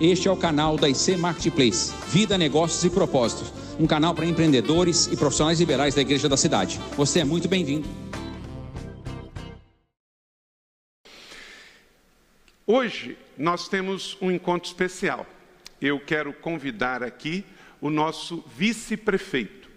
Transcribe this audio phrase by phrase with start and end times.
[0.00, 5.06] Este é o canal da IC Marketplace, Vida, Negócios e Propósitos, um canal para empreendedores
[5.08, 6.80] e profissionais liberais da Igreja da Cidade.
[6.96, 7.86] Você é muito bem-vindo.
[12.66, 15.26] Hoje nós temos um encontro especial.
[15.78, 17.44] Eu quero convidar aqui
[17.78, 19.68] o nosso vice-prefeito.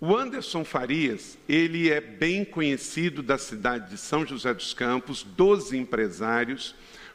[0.00, 5.72] O Anderson Farias, ele é bem conhecido da cidade de São José dos Campos, dos
[5.72, 6.74] empresários,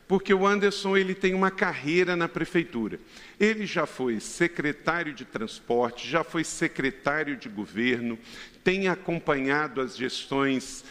[0.09, 2.99] porque o Anderson ele tem uma carreira na prefeitura.
[3.39, 8.17] Ele já foi secretário de transporte, já foi secretário de governo,
[8.63, 10.83] tem acompanhado as gestões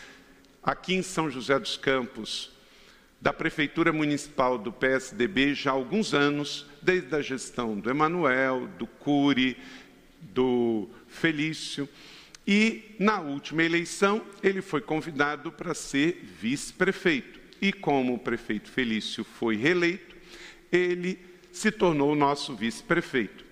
[0.62, 2.52] aqui em São José dos Campos
[3.20, 8.86] da prefeitura municipal do PSDB já há alguns anos, desde a gestão do Emanuel, do
[8.86, 9.56] Cury,
[10.20, 11.88] do Felício.
[12.46, 17.37] E na última eleição, ele foi convidado para ser vice-prefeito.
[17.60, 20.16] E como o prefeito Felício foi reeleito,
[20.70, 21.18] ele
[21.52, 23.44] se tornou nosso vice-prefeito.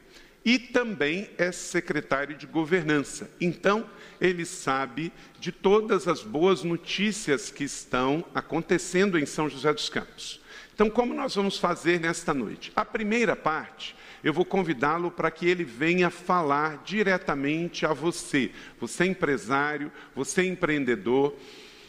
[0.45, 3.29] E também é secretário de governança.
[3.41, 3.89] Então,
[4.21, 10.41] ele sabe de todas as boas notícias que estão acontecendo em São José dos Campos.
[10.73, 12.71] Então, como nós vamos fazer nesta noite?
[12.77, 18.51] A primeira parte eu vou convidá-lo para que ele venha falar diretamente a você.
[18.81, 21.33] Você é empresário, você é empreendedor,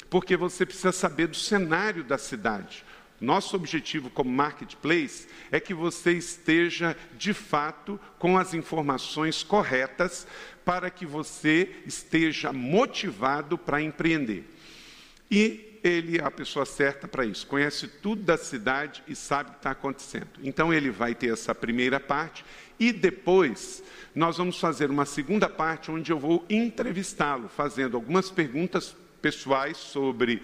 [0.10, 2.84] porque você precisa saber do cenário da cidade.
[3.20, 10.28] Nosso objetivo como marketplace é que você esteja de fato com as informações corretas
[10.64, 14.46] para que você esteja motivado para empreender.
[15.32, 19.54] E ele é a pessoa certa para isso, conhece tudo da cidade e sabe o
[19.54, 20.28] que está acontecendo.
[20.44, 22.46] Então, ele vai ter essa primeira parte
[22.80, 28.96] e depois nós vamos fazer uma segunda parte onde eu vou entrevistá-lo, fazendo algumas perguntas
[29.28, 30.42] pessoais sobre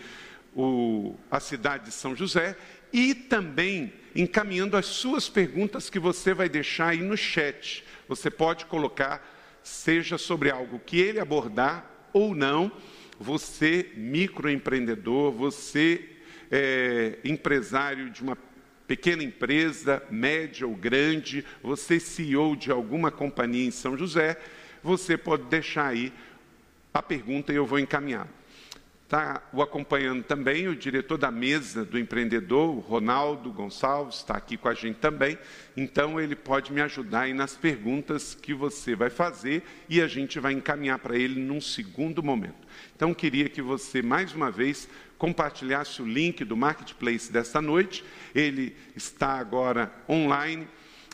[0.54, 2.58] o, a cidade de São José
[2.92, 7.86] e também encaminhando as suas perguntas que você vai deixar aí no chat.
[8.10, 9.26] Você pode colocar,
[9.64, 12.70] seja sobre algo que ele abordar ou não
[13.18, 16.10] você microempreendedor, você
[16.52, 18.38] é, empresário de uma
[18.86, 24.38] pequena empresa, média ou grande, você CEO de alguma companhia em São José,
[24.84, 26.12] você pode deixar aí
[26.94, 28.28] a pergunta e eu vou encaminhar.
[29.14, 34.68] Está o acompanhando também o diretor da mesa do empreendedor, Ronaldo Gonçalves, está aqui com
[34.68, 35.38] a gente também.
[35.78, 40.40] Então, ele pode me ajudar aí nas perguntas que você vai fazer e a gente
[40.40, 42.68] vai encaminhar para ele num segundo momento.
[42.96, 48.04] Então, queria que você, mais uma vez, compartilhasse o link do Marketplace desta noite.
[48.34, 50.68] Ele está agora online,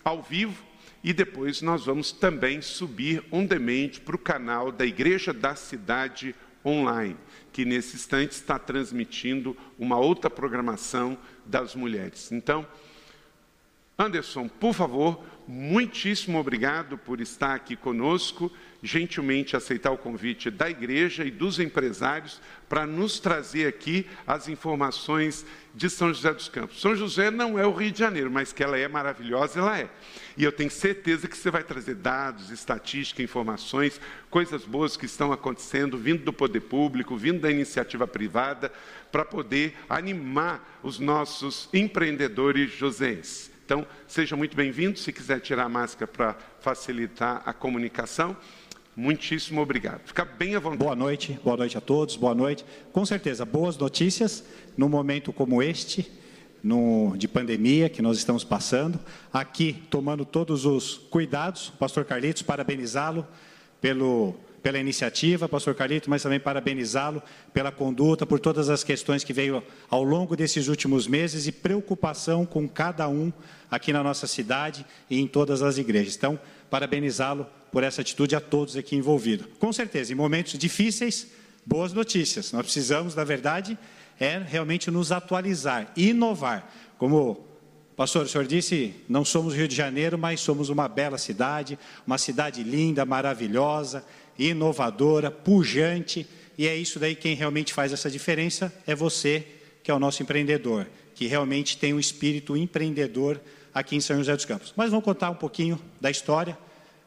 [0.05, 0.63] ao vivo,
[1.03, 6.33] e depois nós vamos também subir on demand para o canal da Igreja da Cidade
[6.63, 7.17] Online
[7.59, 12.31] que nesse instante está transmitindo uma outra programação das mulheres.
[12.31, 12.65] Então,
[13.97, 18.49] Anderson, por favor, muitíssimo obrigado por estar aqui conosco,
[18.81, 25.45] gentilmente aceitar o convite da igreja e dos empresários para nos trazer aqui as informações
[25.73, 26.79] de São José dos Campos.
[26.79, 29.89] São José não é o Rio de Janeiro, mas que ela é maravilhosa, ela é.
[30.37, 35.31] E eu tenho certeza que você vai trazer dados, estatística, informações, coisas boas que estão
[35.31, 38.71] acontecendo, vindo do poder público, vindo da iniciativa privada,
[39.11, 43.51] para poder animar os nossos empreendedores joséenses.
[43.65, 44.97] Então, seja muito bem-vindo.
[44.97, 48.35] Se quiser tirar a máscara para facilitar a comunicação,
[48.99, 50.01] muitíssimo obrigado.
[50.03, 50.83] Fica bem à vontade.
[50.83, 52.65] Boa noite, boa noite a todos, boa noite.
[52.91, 54.43] Com certeza, boas notícias
[54.77, 56.11] num momento como este,
[56.61, 58.99] no, de pandemia que nós estamos passando.
[59.31, 63.25] Aqui, tomando todos os cuidados, Pastor Carlitos, parabenizá-lo
[63.79, 67.21] pelo pela iniciativa, pastor Carlito, mas também parabenizá-lo
[67.53, 72.45] pela conduta, por todas as questões que veio ao longo desses últimos meses e preocupação
[72.45, 73.31] com cada um
[73.69, 76.15] aqui na nossa cidade e em todas as igrejas.
[76.15, 79.47] Então, parabenizá-lo por essa atitude a todos aqui envolvidos.
[79.59, 81.27] Com certeza, em momentos difíceis,
[81.65, 82.51] boas notícias.
[82.51, 83.77] Nós precisamos, na verdade,
[84.19, 86.69] é realmente nos atualizar, inovar.
[86.97, 87.49] Como
[87.99, 92.17] Pastor, o senhor disse, não somos Rio de Janeiro, mas somos uma bela cidade, uma
[92.17, 94.05] cidade linda, maravilhosa,
[94.39, 96.25] inovadora, pujante,
[96.57, 99.45] e é isso daí quem realmente faz essa diferença é você,
[99.83, 103.39] que é o nosso empreendedor, que realmente tem um espírito empreendedor
[103.73, 104.73] aqui em São José dos Campos.
[104.75, 106.57] Mas vamos contar um pouquinho da história.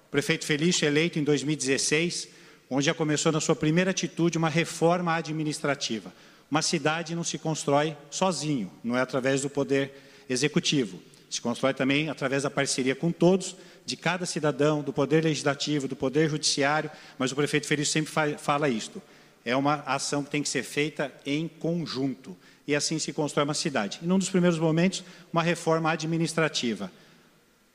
[0.08, 2.29] O prefeito Felício eleito em 2016,
[2.70, 6.12] onde já começou na sua primeira atitude uma reforma administrativa.
[6.50, 9.93] Uma cidade não se constrói sozinho, não é através do poder
[10.29, 11.00] executivo.
[11.31, 15.96] Se constrói também através da parceria com todos, de cada cidadão, do poder legislativo, do
[15.96, 19.02] poder judiciário, mas o prefeito Felício sempre fala isto.
[19.44, 22.37] É uma ação que tem que ser feita em conjunto.
[22.67, 23.99] e assim se constrói uma cidade.
[24.00, 25.02] E num dos primeiros momentos,
[25.32, 26.90] uma reforma administrativa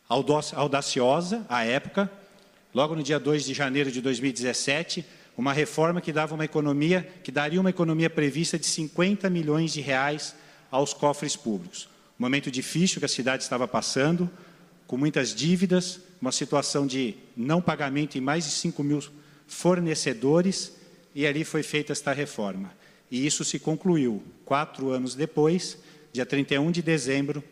[0.09, 2.09] audaciosa à época,
[2.73, 5.05] logo no dia 2 de janeiro de 2017,
[5.37, 9.81] uma reforma que dava uma economia, que daria uma economia prevista de 50 milhões de
[9.81, 10.33] reais
[10.71, 11.89] aos cofres públicos.
[12.19, 14.29] Um momento difícil que a cidade estava passando,
[14.87, 19.03] com muitas dívidas, uma situação de não pagamento em mais de 5 mil
[19.45, 20.73] fornecedores,
[21.13, 22.71] e ali foi feita esta reforma.
[23.11, 25.77] E isso se concluiu quatro anos depois,
[26.13, 27.43] dia 31 de dezembro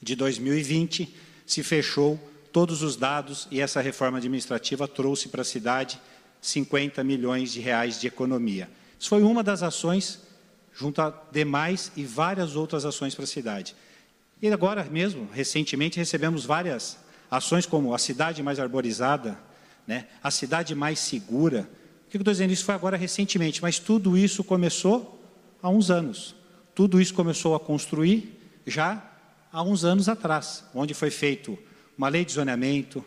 [0.00, 1.14] de 2020,
[1.46, 2.18] se fechou
[2.52, 6.00] todos os dados e essa reforma administrativa trouxe para a cidade
[6.40, 8.68] 50 milhões de reais de economia.
[8.98, 10.20] Isso foi uma das ações,
[10.74, 13.74] junto a demais e várias outras ações para a cidade.
[14.40, 16.98] E agora mesmo, recentemente, recebemos várias
[17.30, 19.38] ações como a cidade mais arborizada,
[19.86, 21.68] né, a cidade mais segura.
[22.06, 22.52] O que eu estou dizendo?
[22.52, 25.18] Isso foi agora recentemente, mas tudo isso começou
[25.62, 26.34] há uns anos.
[26.74, 29.02] Tudo isso começou a construir já
[29.50, 31.58] há uns anos atrás, onde foi feito
[31.96, 33.02] uma lei de zoneamento,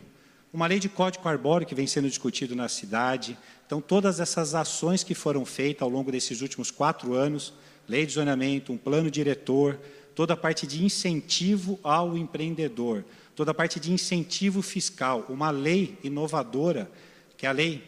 [0.52, 3.38] uma lei de código arbóreo que vem sendo discutido na cidade.
[3.64, 7.54] Então, todas essas ações que foram feitas ao longo desses últimos quatro anos,
[7.88, 9.78] lei de zoneamento, um plano diretor,
[10.14, 13.04] toda a parte de incentivo ao empreendedor,
[13.34, 16.90] toda a parte de incentivo fiscal, uma lei inovadora,
[17.36, 17.82] que é a lei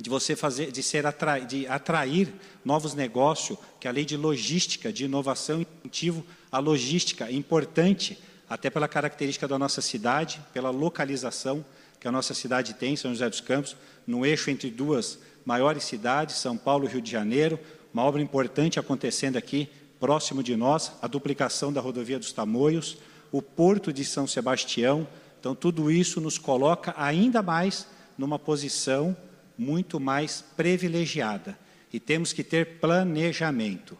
[0.00, 2.32] de você fazer, de ser atrair, de atrair
[2.64, 8.18] novos negócios, que é a lei de logística, de inovação incentivo à logística, importante,
[8.48, 11.64] até pela característica da nossa cidade, pela localização
[12.00, 16.36] que a nossa cidade tem, São José dos Campos, no eixo entre duas maiores cidades,
[16.36, 17.58] São Paulo e Rio de Janeiro,
[17.92, 19.68] uma obra importante acontecendo aqui,
[19.98, 22.98] próximo de nós, a duplicação da rodovia dos Tamoios,
[23.32, 25.06] o porto de São Sebastião.
[25.40, 27.86] Então, tudo isso nos coloca ainda mais
[28.16, 29.16] numa posição
[29.56, 31.58] muito mais privilegiada.
[31.92, 33.96] E temos que ter planejamento.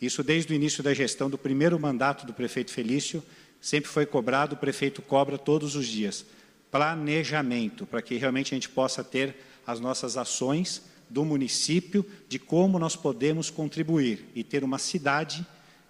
[0.00, 3.22] Isso desde o início da gestão do primeiro mandato do prefeito Felício,
[3.60, 6.24] sempre foi cobrado, o prefeito cobra todos os dias.
[6.70, 9.36] Planejamento, para que realmente a gente possa ter
[9.66, 15.44] as nossas ações do município, de como nós podemos contribuir e ter uma cidade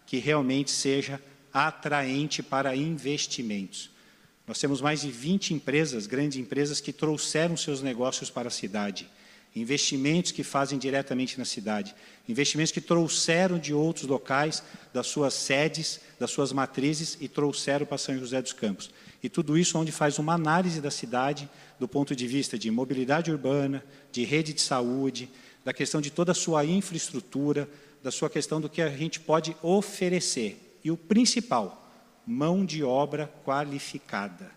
[0.07, 1.21] que realmente seja
[1.53, 3.91] atraente para investimentos.
[4.47, 9.09] Nós temos mais de 20 empresas, grandes empresas, que trouxeram seus negócios para a cidade.
[9.55, 11.95] Investimentos que fazem diretamente na cidade.
[12.29, 14.63] Investimentos que trouxeram de outros locais,
[14.93, 18.91] das suas sedes, das suas matrizes e trouxeram para São José dos Campos.
[19.23, 21.49] E tudo isso onde faz uma análise da cidade
[21.81, 23.83] do ponto de vista de mobilidade urbana,
[24.13, 25.31] de rede de saúde,
[25.65, 27.67] da questão de toda a sua infraestrutura,
[28.03, 30.79] da sua questão do que a gente pode oferecer.
[30.85, 31.91] E o principal,
[32.27, 34.53] mão de obra qualificada.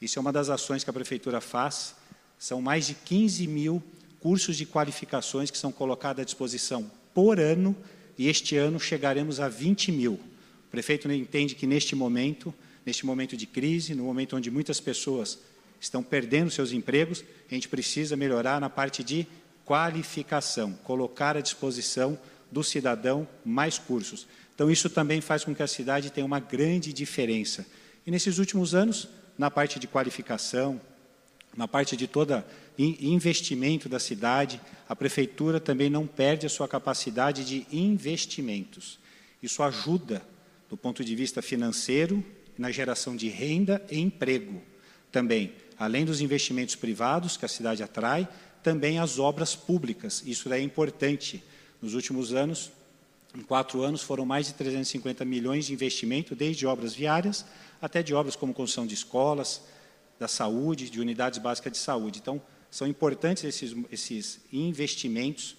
[0.00, 1.94] Isso é uma das ações que a Prefeitura faz.
[2.38, 3.82] São mais de 15 mil
[4.18, 7.76] cursos de qualificações que são colocados à disposição por ano,
[8.16, 10.14] e este ano chegaremos a 20 mil.
[10.14, 15.38] O prefeito entende que neste momento neste momento de crise, no momento onde muitas pessoas
[15.84, 19.26] estão perdendo seus empregos, a gente precisa melhorar na parte de
[19.64, 22.18] qualificação, colocar à disposição
[22.50, 24.26] do cidadão mais cursos.
[24.54, 27.66] Então, isso também faz com que a cidade tenha uma grande diferença.
[28.06, 30.80] E nesses últimos anos, na parte de qualificação,
[31.56, 32.44] na parte de todo
[32.78, 38.98] investimento da cidade, a prefeitura também não perde a sua capacidade de investimentos.
[39.42, 40.22] Isso ajuda,
[40.68, 42.24] do ponto de vista financeiro,
[42.56, 44.62] na geração de renda e emprego.
[45.10, 45.52] Também,
[45.84, 48.26] além dos investimentos privados que a cidade atrai,
[48.62, 50.22] também as obras públicas.
[50.24, 51.44] Isso é importante.
[51.82, 52.72] Nos últimos anos,
[53.36, 57.44] em quatro anos, foram mais de 350 milhões de investimento, desde obras viárias
[57.82, 59.60] até de obras como construção de escolas,
[60.18, 62.20] da saúde, de unidades básicas de saúde.
[62.20, 65.54] Então, são importantes esses, esses investimentos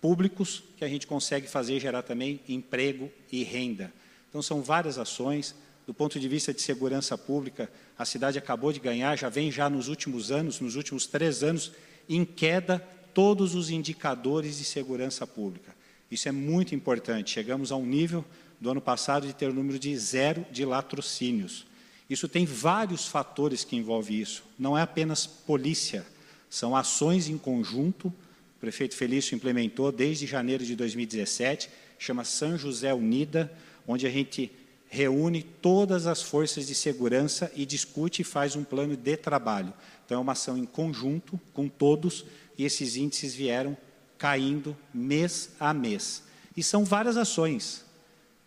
[0.00, 3.90] públicos que a gente consegue fazer gerar também emprego e renda.
[4.28, 5.54] Então, são várias ações,
[5.86, 9.68] do ponto de vista de segurança pública, a cidade acabou de ganhar, já vem já
[9.68, 11.72] nos últimos anos, nos últimos três anos,
[12.08, 12.78] em queda
[13.12, 15.74] todos os indicadores de segurança pública.
[16.10, 17.30] Isso é muito importante.
[17.30, 18.24] Chegamos a um nível
[18.60, 21.66] do ano passado de ter o um número de zero de latrocínios.
[22.08, 24.44] Isso tem vários fatores que envolvem isso.
[24.58, 26.04] Não é apenas polícia,
[26.50, 28.08] são ações em conjunto.
[28.08, 33.50] O prefeito Felício implementou desde janeiro de 2017, chama São José Unida,
[33.88, 34.52] onde a gente
[34.92, 39.72] reúne todas as forças de segurança e discute e faz um plano de trabalho.
[40.04, 42.26] Então, é uma ação em conjunto com todos
[42.58, 43.74] e esses índices vieram
[44.18, 46.24] caindo mês a mês.
[46.54, 47.86] E são várias ações,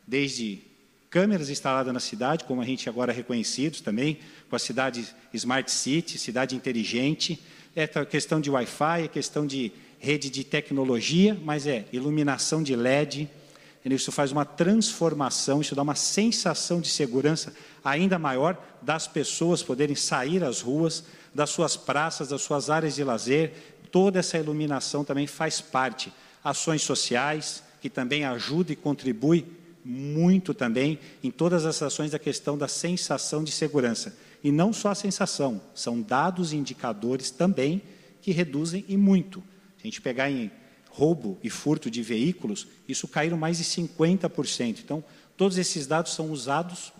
[0.06, 0.62] desde
[1.10, 5.72] câmeras instaladas na cidade, como a gente agora é reconhecidos também, com a cidade Smart
[5.72, 7.42] City, cidade inteligente,
[7.76, 13.28] é questão de Wi-Fi, é questão de rede de tecnologia, mas é iluminação de LED,
[13.94, 19.96] isso faz uma transformação, isso dá uma sensação de segurança ainda maior das pessoas poderem
[19.96, 23.54] sair às ruas, das suas praças, das suas áreas de lazer.
[23.92, 26.12] Toda essa iluminação também faz parte.
[26.44, 29.46] Ações sociais, que também ajuda e contribui
[29.84, 34.18] muito também em todas as ações da questão da sensação de segurança.
[34.44, 37.84] E não só a sensação, são dados e indicadores também
[38.20, 39.44] que reduzem e muito.
[39.80, 40.50] A gente pegar em
[40.98, 44.80] roubo e furto de veículos, isso caíram mais de 50%.
[44.80, 45.04] Então,
[45.36, 46.94] todos esses dados são usados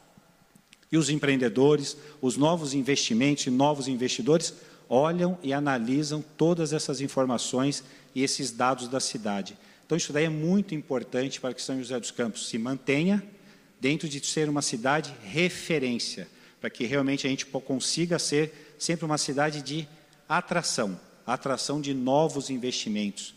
[0.92, 4.54] e os empreendedores, os novos investimentos e novos investidores
[4.90, 7.84] olham e analisam todas essas informações
[8.14, 9.58] e esses dados da cidade.
[9.86, 13.24] Então, isso daí é muito importante para que São José dos Campos se mantenha
[13.80, 16.28] dentro de ser uma cidade referência,
[16.60, 19.88] para que realmente a gente consiga ser sempre uma cidade de
[20.28, 23.36] atração, atração de novos investimentos.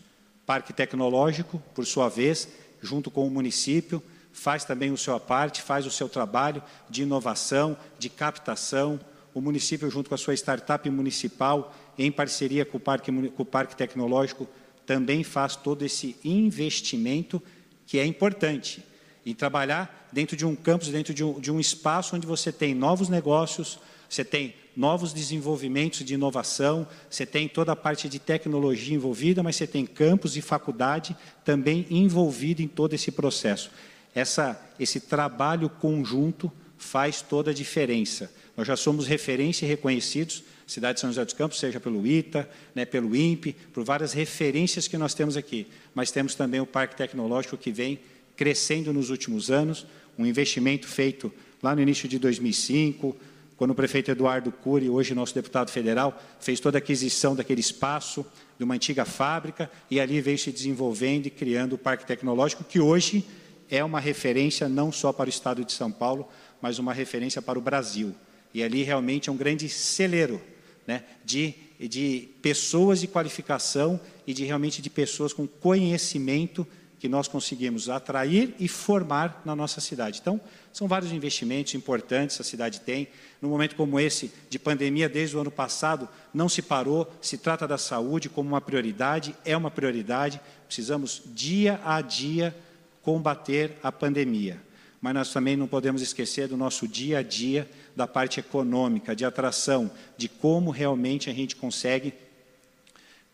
[0.49, 2.47] Parque Tecnológico, por sua vez,
[2.81, 4.01] junto com o município,
[4.33, 8.99] faz também o sua parte, faz o seu trabalho de inovação, de captação.
[9.31, 13.45] O município, junto com a sua startup municipal, em parceria com o Parque, com o
[13.45, 14.49] Parque Tecnológico,
[14.87, 17.39] também faz todo esse investimento
[17.85, 18.83] que é importante.
[19.23, 22.73] E trabalhar dentro de um campus, dentro de um, de um espaço onde você tem
[22.73, 23.77] novos negócios,
[24.09, 29.57] você tem novos desenvolvimentos de inovação, você tem toda a parte de tecnologia envolvida, mas
[29.57, 33.71] você tem campus e faculdade também envolvido em todo esse processo.
[34.15, 38.31] Essa, esse trabalho conjunto faz toda a diferença.
[38.55, 42.49] Nós já somos referência e reconhecidos, cidade de São José dos Campos, seja pelo ITA,
[42.73, 45.67] né, pelo INPE, por várias referências que nós temos aqui.
[45.93, 47.99] Mas temos também o Parque Tecnológico que vem
[48.37, 49.85] crescendo nos últimos anos,
[50.17, 51.29] um investimento feito
[51.61, 53.13] lá no início de 2005,
[53.59, 58.25] quando o prefeito Eduardo Cury, hoje nosso deputado federal, fez toda a aquisição daquele espaço
[58.57, 62.79] de uma antiga fábrica e ali veio se desenvolvendo e criando o Parque Tecnológico, que
[62.79, 63.27] hoje
[63.69, 66.29] é uma referência não só para o estado de São Paulo,
[66.61, 68.15] mas uma referência para o Brasil.
[68.53, 70.41] E ali realmente é um grande celeiro
[70.87, 76.65] né, de, de pessoas de qualificação e de realmente de pessoas com conhecimento
[76.99, 80.19] que nós conseguimos atrair e formar na nossa cidade.
[80.21, 80.39] Então,
[80.73, 83.07] são vários investimentos importantes a cidade tem.
[83.41, 87.65] Num momento como esse, de pandemia, desde o ano passado, não se parou, se trata
[87.65, 90.41] da saúde como uma prioridade, é uma prioridade.
[90.67, 92.55] Precisamos, dia a dia,
[93.01, 94.61] combater a pandemia.
[95.01, 99.23] Mas nós também não podemos esquecer do nosso dia a dia, da parte econômica, de
[99.23, 102.13] atração, de como realmente a gente consegue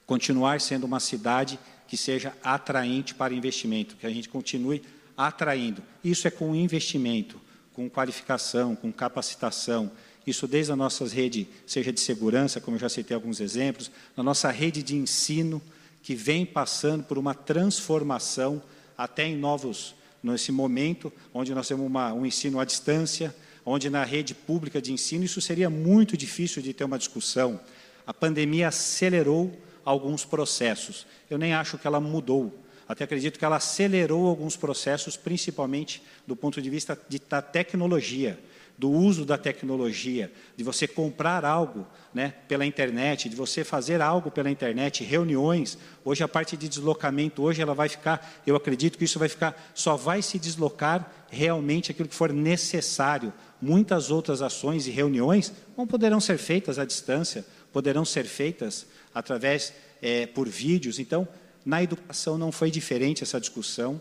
[0.05, 4.81] continuar sendo uma cidade que seja atraente para investimento, que a gente continue
[5.17, 5.81] atraindo.
[6.03, 7.39] Isso é com investimento,
[7.73, 9.91] com qualificação, com capacitação.
[10.25, 14.23] Isso desde a nossa rede, seja de segurança, como eu já citei alguns exemplos, na
[14.23, 15.61] nossa rede de ensino,
[16.01, 18.61] que vem passando por uma transformação
[18.97, 24.03] até em novos, nesse momento, onde nós temos uma, um ensino à distância, onde na
[24.03, 27.59] rede pública de ensino isso seria muito difícil de ter uma discussão.
[28.05, 29.51] A pandemia acelerou
[29.85, 31.05] alguns processos.
[31.29, 32.65] Eu nem acho que ela mudou.
[32.87, 38.37] Até acredito que ela acelerou alguns processos, principalmente do ponto de vista de, da tecnologia,
[38.77, 44.29] do uso da tecnologia, de você comprar algo né, pela internet, de você fazer algo
[44.29, 45.77] pela internet, reuniões.
[46.03, 49.71] Hoje a parte de deslocamento, hoje ela vai ficar, eu acredito que isso vai ficar,
[49.73, 53.33] só vai se deslocar realmente aquilo que for necessário.
[53.61, 59.73] Muitas outras ações e reuniões não poderão ser feitas à distância, poderão ser feitas através
[60.01, 60.99] é, por vídeos.
[60.99, 61.25] Então,
[61.65, 63.99] na educação não foi diferente essa discussão.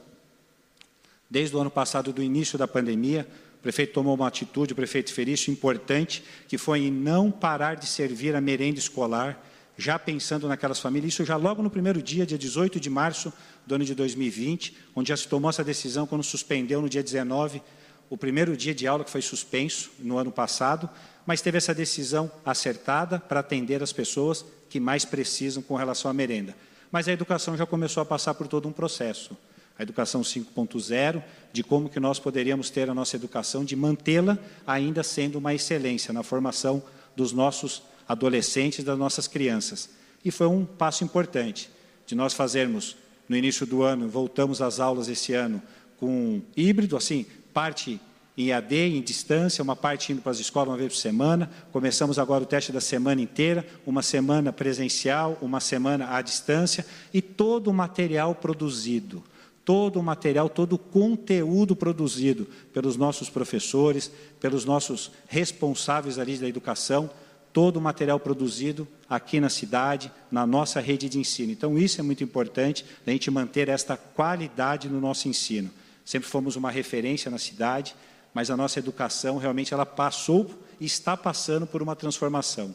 [1.30, 3.26] Desde o ano passado, do início da pandemia,
[3.58, 7.86] o prefeito tomou uma atitude, o prefeito Felício, importante, que foi em não parar de
[7.86, 9.42] servir a merenda escolar,
[9.78, 11.14] já pensando naquelas famílias.
[11.14, 13.32] Isso já logo no primeiro dia, dia 18 de março
[13.66, 17.62] do ano de 2020, onde já se tomou essa decisão quando suspendeu no dia 19
[18.10, 20.88] o primeiro dia de aula que foi suspenso no ano passado,
[21.26, 26.14] mas teve essa decisão acertada para atender as pessoas que mais precisam com relação à
[26.14, 26.54] merenda.
[26.90, 29.36] Mas a educação já começou a passar por todo um processo.
[29.78, 35.02] A educação 5.0, de como que nós poderíamos ter a nossa educação, de mantê-la ainda
[35.02, 36.82] sendo uma excelência na formação
[37.16, 39.90] dos nossos adolescentes, das nossas crianças.
[40.24, 41.70] E foi um passo importante
[42.06, 42.96] de nós fazermos
[43.28, 45.62] no início do ano, voltamos às aulas esse ano
[45.98, 48.00] com híbrido, assim, parte
[48.36, 51.48] em AD, em distância, uma parte indo para as escolas uma vez por semana.
[51.70, 57.22] Começamos agora o teste da semana inteira, uma semana presencial, uma semana à distância, e
[57.22, 59.22] todo o material produzido,
[59.64, 66.48] todo o material, todo o conteúdo produzido pelos nossos professores, pelos nossos responsáveis ali da
[66.48, 67.08] educação,
[67.52, 71.52] todo o material produzido aqui na cidade, na nossa rede de ensino.
[71.52, 75.70] Então, isso é muito importante, a gente manter esta qualidade no nosso ensino
[76.04, 77.96] Sempre fomos uma referência na cidade,
[78.32, 82.74] mas a nossa educação realmente ela passou e está passando por uma transformação.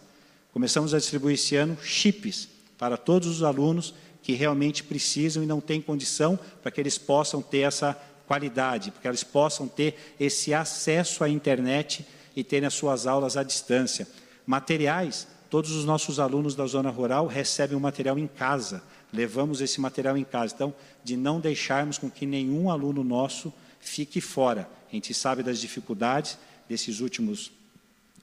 [0.52, 3.94] Começamos a distribuir esse ano chips para todos os alunos
[4.24, 9.02] que realmente precisam e não têm condição para que eles possam ter essa qualidade, para
[9.02, 12.06] que eles possam ter esse acesso à internet
[12.36, 14.08] e terem as suas aulas à distância.
[14.46, 19.80] Materiais, todos os nossos alunos da zona rural recebem o material em casa, levamos esse
[19.82, 20.54] material em casa.
[20.54, 20.74] Então,
[21.04, 24.70] de não deixarmos com que nenhum aluno nosso fique fora.
[24.90, 26.38] A gente sabe das dificuldades
[26.68, 27.52] desses últimos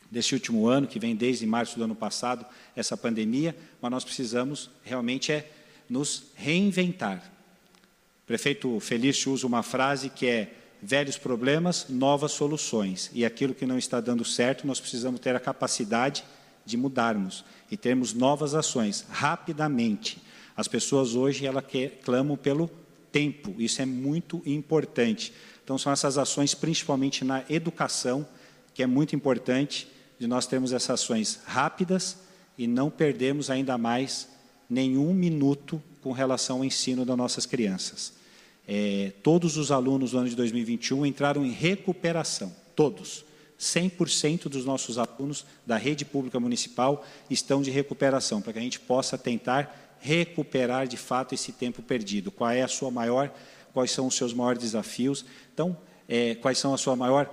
[0.09, 4.71] desse último ano, que vem desde março do ano passado, essa pandemia, mas nós precisamos
[4.85, 5.51] realmente é
[5.91, 7.19] nos reinventar.
[8.23, 10.53] O prefeito Felício usa uma frase que é
[10.83, 13.11] velhos problemas, novas soluções.
[13.13, 16.25] E aquilo que não está dando certo, nós precisamos ter a capacidade
[16.65, 20.21] de mudarmos e termos novas ações rapidamente.
[20.57, 21.63] As pessoas hoje ela
[22.03, 22.71] clamam pelo
[23.13, 25.33] tempo, isso é muito importante.
[25.63, 28.27] Então são essas ações principalmente na educação,
[28.73, 32.19] que é muito importante de nós termos essas ações rápidas
[32.57, 34.29] e não perdermos ainda mais
[34.69, 38.15] nenhum minuto com relação ao ensino das nossas crianças.
[38.67, 43.25] É, todos os alunos do ano de 2021 entraram em recuperação, todos.
[43.59, 48.81] 100% dos nossos alunos da rede pública municipal estão de recuperação, para que a gente
[48.81, 52.31] possa tentar recuperar de fato esse tempo perdido.
[52.31, 53.31] Qual é a sua maior,
[53.73, 55.25] quais são os seus maiores desafios?
[55.53, 55.77] Então,
[56.09, 57.33] é, quais são a sua maior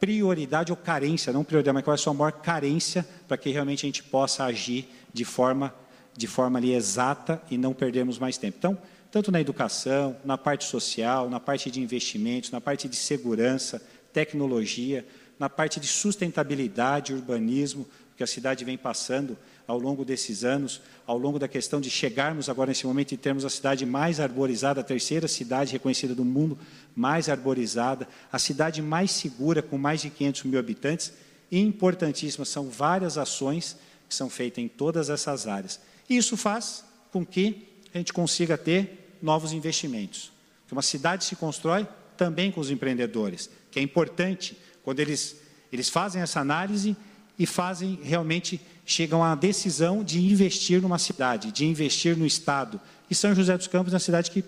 [0.00, 3.86] prioridade ou carência, não prioridade, mas qual é a sua maior carência para que realmente
[3.86, 5.74] a gente possa agir de forma
[6.16, 8.56] de forma ali exata e não perdermos mais tempo.
[8.58, 8.78] Então,
[9.10, 15.04] tanto na educação, na parte social, na parte de investimentos, na parte de segurança, tecnologia,
[15.38, 21.16] na parte de sustentabilidade, urbanismo, que a cidade vem passando ao longo desses anos, ao
[21.16, 24.84] longo da questão de chegarmos agora nesse momento e termos a cidade mais arborizada, a
[24.84, 26.58] terceira cidade reconhecida do mundo
[26.94, 31.12] mais arborizada, a cidade mais segura, com mais de 500 mil habitantes,
[31.50, 33.76] importantíssimas, são várias ações
[34.08, 35.80] que são feitas em todas essas áreas.
[36.08, 40.32] E isso faz com que a gente consiga ter novos investimentos.
[40.62, 41.86] Porque uma cidade se constrói
[42.16, 45.36] também com os empreendedores, que é importante quando eles,
[45.72, 46.96] eles fazem essa análise
[47.38, 52.80] e fazem realmente chegam à decisão de investir numa cidade, de investir no estado.
[53.10, 54.44] E São José dos Campos é uma cidade que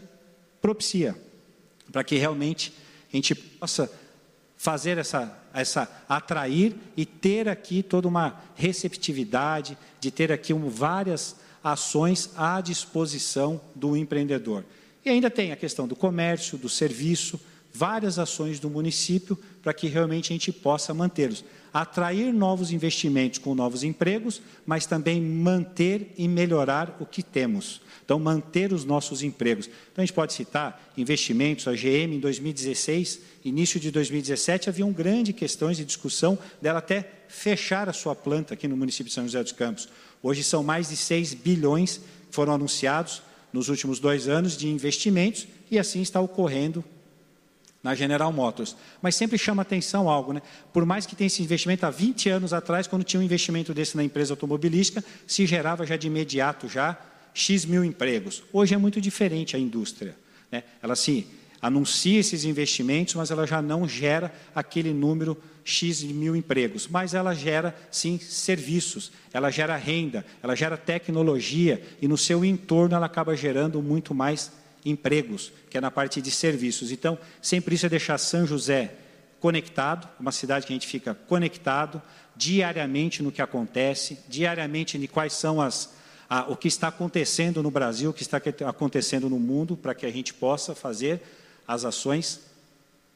[0.61, 1.17] propicia
[1.91, 2.73] para que realmente
[3.13, 3.91] a gente possa
[4.57, 11.37] fazer essa, essa atrair e ter aqui toda uma receptividade, de ter aqui um, várias
[11.63, 14.65] ações à disposição do empreendedor.
[15.05, 17.41] E ainda tem a questão do comércio, do serviço,
[17.77, 21.45] várias ações do município para que realmente a gente possa mantê-los.
[21.73, 27.83] Atrair novos investimentos com novos empregos, mas também manter e melhorar o que temos.
[28.03, 29.67] Então, manter os nossos empregos.
[29.67, 35.35] Então, a gente pode citar investimentos, a GM em 2016, início de 2017, haviam grandes
[35.35, 39.43] questões de discussão dela até fechar a sua planta aqui no município de São José
[39.43, 39.89] dos Campos.
[40.23, 41.99] Hoje são mais de 6 bilhões
[42.31, 46.85] que foram anunciados nos últimos dois anos de investimentos, e assim está ocorrendo
[47.87, 48.77] na General Motors.
[49.01, 50.43] Mas sempre chama atenção algo, né?
[50.73, 53.97] Por mais que tenha esse investimento há 20 anos atrás, quando tinha um investimento desse
[53.97, 56.99] na empresa automobilística, se gerava já de imediato já
[57.33, 58.43] X mil empregos.
[58.53, 60.17] Hoje é muito diferente a indústria.
[60.51, 60.65] Né?
[60.83, 61.29] Ela se
[61.63, 67.35] anuncia esses investimentos, mas ela já não gera aquele número X mil empregos, mas ela
[67.35, 73.37] gera sim serviços, ela gera renda, ela gera tecnologia e no seu entorno ela acaba
[73.37, 74.51] gerando muito mais
[74.87, 76.91] empregos, que é na parte de serviços.
[76.91, 78.95] Então, sempre isso é deixar São José
[79.41, 82.01] conectado, uma cidade que a gente fica conectado
[82.35, 85.95] diariamente no que acontece, diariamente em quais são as
[86.29, 90.07] a, o que está acontecendo no Brasil, o que está acontecendo no mundo, para que
[90.07, 91.23] a gente possa fazer
[91.67, 92.41] as ações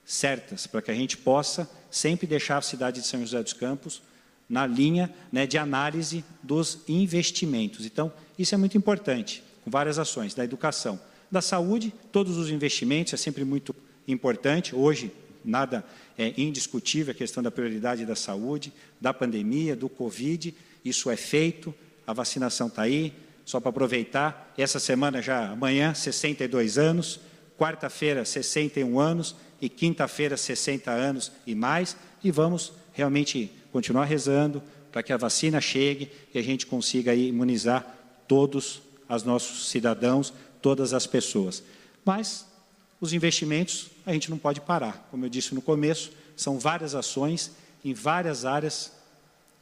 [0.04, 4.02] certas, para que a gente possa sempre deixar a cidade de São José dos Campos
[4.48, 7.86] na linha né, de análise dos investimentos.
[7.86, 10.98] Então, isso é muito importante, com várias ações, da educação,
[11.30, 13.74] da saúde, todos os investimentos, é sempre muito
[14.06, 14.74] importante.
[14.74, 15.12] Hoje,
[15.44, 15.84] nada
[16.18, 21.74] é indiscutível a questão da prioridade da saúde, da pandemia, do Covid, isso é feito,
[22.06, 23.12] a vacinação está aí,
[23.44, 27.20] só para aproveitar, essa semana já, amanhã, 62 anos,
[27.58, 35.02] quarta-feira, 61 anos, e quinta-feira, 60 anos e mais, e vamos realmente continuar rezando para
[35.02, 37.84] que a vacina chegue e a gente consiga imunizar
[38.26, 41.62] todos os nossos cidadãos, todas as pessoas.
[42.04, 42.46] Mas
[43.00, 45.08] os investimentos a gente não pode parar.
[45.10, 47.52] Como eu disse no começo, são várias ações
[47.84, 48.92] em várias áreas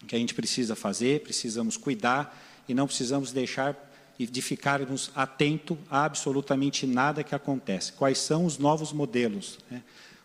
[0.07, 2.37] que a gente precisa fazer, precisamos cuidar
[2.69, 3.77] e não precisamos deixar
[4.19, 7.93] de ficarmos atentos a absolutamente nada que acontece.
[7.93, 9.59] Quais são os novos modelos?
[9.71, 9.83] Né?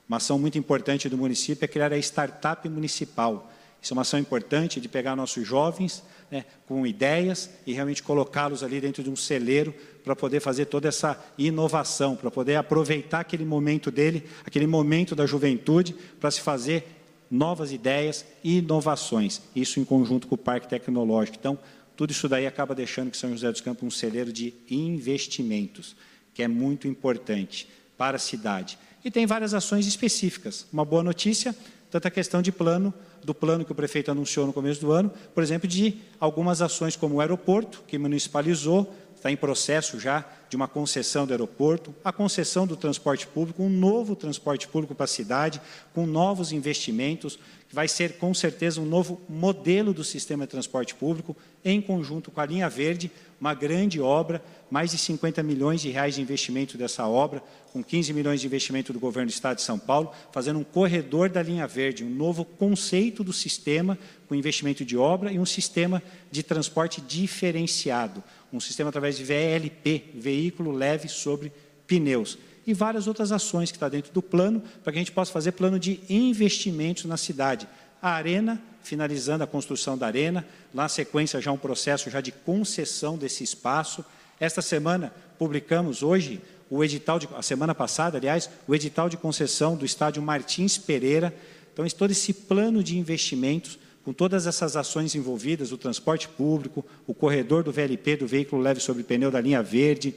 [0.07, 3.52] Uma ação muito importante do município é criar a startup municipal.
[3.83, 8.63] Isso é uma ação importante de pegar nossos jovens né, com ideias e realmente colocá-los
[8.63, 13.43] ali dentro de um celeiro para poder fazer toda essa inovação, para poder aproveitar aquele
[13.43, 16.85] momento dele, aquele momento da juventude, para se fazer
[17.29, 19.41] novas ideias e inovações.
[19.53, 21.37] Isso em conjunto com o Parque Tecnológico.
[21.37, 21.59] Então,
[21.97, 25.93] tudo isso daí acaba deixando que São José dos Campos um celeiro de investimentos,
[26.33, 27.67] que é muito importante
[27.97, 28.77] para a cidade.
[29.03, 30.65] E tem várias ações específicas.
[30.71, 31.53] Uma boa notícia,
[31.93, 32.91] tanto a questão de plano,
[33.23, 36.95] do plano que o prefeito anunciou no começo do ano, por exemplo, de algumas ações
[36.95, 38.91] como o aeroporto, que municipalizou,
[39.23, 43.69] está em processo já de uma concessão do aeroporto, a concessão do transporte público, um
[43.69, 45.61] novo transporte público para a cidade,
[45.93, 50.93] com novos investimentos, que vai ser com certeza um novo modelo do sistema de transporte
[50.93, 53.09] público, em conjunto com a linha verde,
[53.39, 58.13] uma grande obra, mais de 50 milhões de reais de investimento dessa obra, com 15
[58.13, 61.65] milhões de investimento do governo do Estado de São Paulo, fazendo um corredor da linha
[61.65, 67.01] verde, um novo conceito do sistema, com investimento de obra e um sistema de transporte
[67.01, 71.51] diferenciado, um sistema através de VLP, veículo leve sobre
[71.87, 72.37] pneus.
[72.65, 75.53] E várias outras ações que está dentro do plano, para que a gente possa fazer
[75.53, 77.67] plano de investimentos na cidade.
[77.99, 82.31] A arena, finalizando a construção da arena, lá na sequência já um processo já de
[82.31, 84.05] concessão desse espaço.
[84.39, 86.39] Esta semana publicamos hoje
[86.69, 91.33] o edital de, a semana passada, aliás, o edital de concessão do estádio Martins Pereira.
[91.73, 97.13] Então, todo esse plano de investimentos, com todas essas ações envolvidas, o transporte público, o
[97.13, 100.13] corredor do VLP, do veículo leve sobre pneu da linha verde,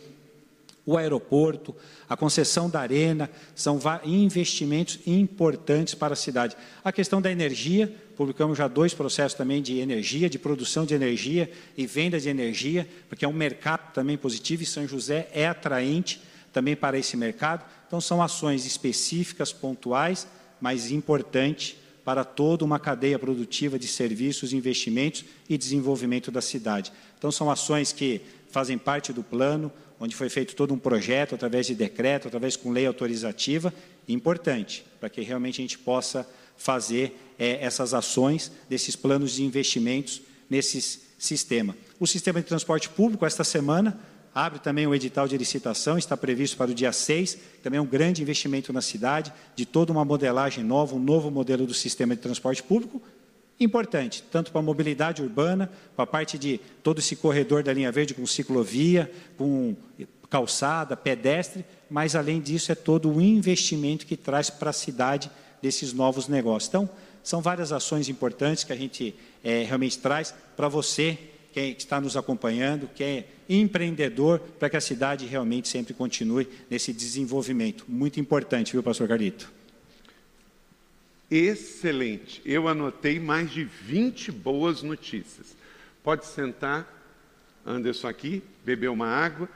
[0.85, 1.75] o aeroporto,
[2.09, 6.57] a concessão da arena, são investimentos importantes para a cidade.
[6.85, 11.51] A questão da energia, publicamos já dois processos também de energia, de produção de energia
[11.77, 16.23] e venda de energia, porque é um mercado também positivo e São José é atraente
[16.53, 17.65] também para esse mercado.
[17.87, 20.27] Então, são ações específicas, pontuais,
[20.61, 26.93] mas importantes para toda uma cadeia produtiva de serviços, investimentos e desenvolvimento da cidade.
[27.19, 31.67] Então, são ações que fazem parte do plano, onde foi feito todo um projeto através
[31.67, 33.75] de decreto, através com lei autorizativa,
[34.07, 36.25] importante, para que realmente a gente possa
[36.57, 41.77] fazer é, essas ações desses planos de investimentos nesse sistema.
[41.99, 43.99] O sistema de transporte público, esta semana,
[44.37, 47.87] Abre também o edital de licitação, está previsto para o dia 6, também é um
[47.87, 52.21] grande investimento na cidade, de toda uma modelagem nova, um novo modelo do sistema de
[52.21, 53.01] transporte público.
[53.59, 57.91] Importante, tanto para a mobilidade urbana, para a parte de todo esse corredor da linha
[57.91, 59.75] verde com ciclovia, com
[60.29, 65.31] calçada, pedestre, mas além disso é todo o investimento que traz para a cidade
[65.63, 66.69] desses novos negócios.
[66.69, 66.91] Então,
[67.23, 71.19] são várias ações importantes que a gente é, realmente traz para você
[71.57, 76.93] quem está nos acompanhando, quem é empreendedor, para que a cidade realmente sempre continue nesse
[76.93, 77.87] desenvolvimento.
[77.89, 79.51] Muito importante, viu, pastor Carlito?
[81.31, 82.43] Excelente.
[82.45, 85.57] Eu anotei mais de 20 boas notícias.
[86.05, 86.87] Pode sentar,
[87.65, 89.49] Anderson aqui, beber uma água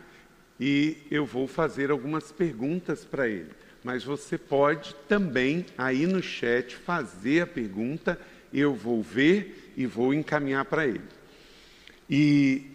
[0.59, 3.51] e eu vou fazer algumas perguntas para ele.
[3.85, 8.19] Mas você pode também aí no chat fazer a pergunta,
[8.55, 11.20] eu vou ver e vou encaminhar para ele.
[12.11, 12.67] E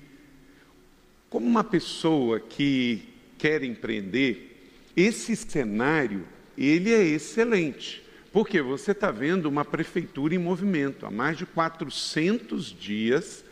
[1.29, 6.25] como uma pessoa que quer empreender, esse cenário
[6.57, 11.05] ele é excelente, porque você está vendo uma prefeitura em movimento.
[11.05, 13.43] Há mais de 400 dias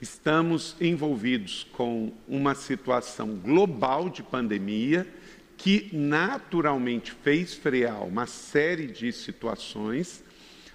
[0.00, 5.06] estamos envolvidos com uma situação global de pandemia
[5.56, 10.22] que naturalmente fez frear uma série de situações,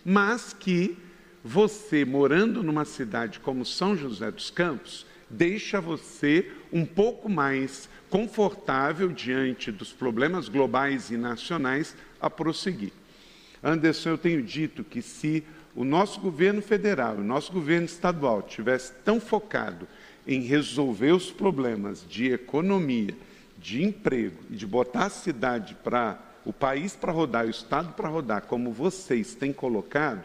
[0.04, 0.98] mas que
[1.44, 9.10] você morando numa cidade como São José dos Campos, deixa você um pouco mais confortável
[9.10, 12.94] diante dos problemas globais e nacionais a prosseguir.
[13.62, 15.44] Anderson, eu tenho dito que se
[15.76, 19.88] o nosso governo federal, o nosso governo estadual tivesse tão focado
[20.28, 23.16] em resolver os problemas de economia,
[23.58, 28.10] de emprego e de botar a cidade para o país para rodar, o estado para
[28.10, 30.22] rodar, como vocês têm colocado,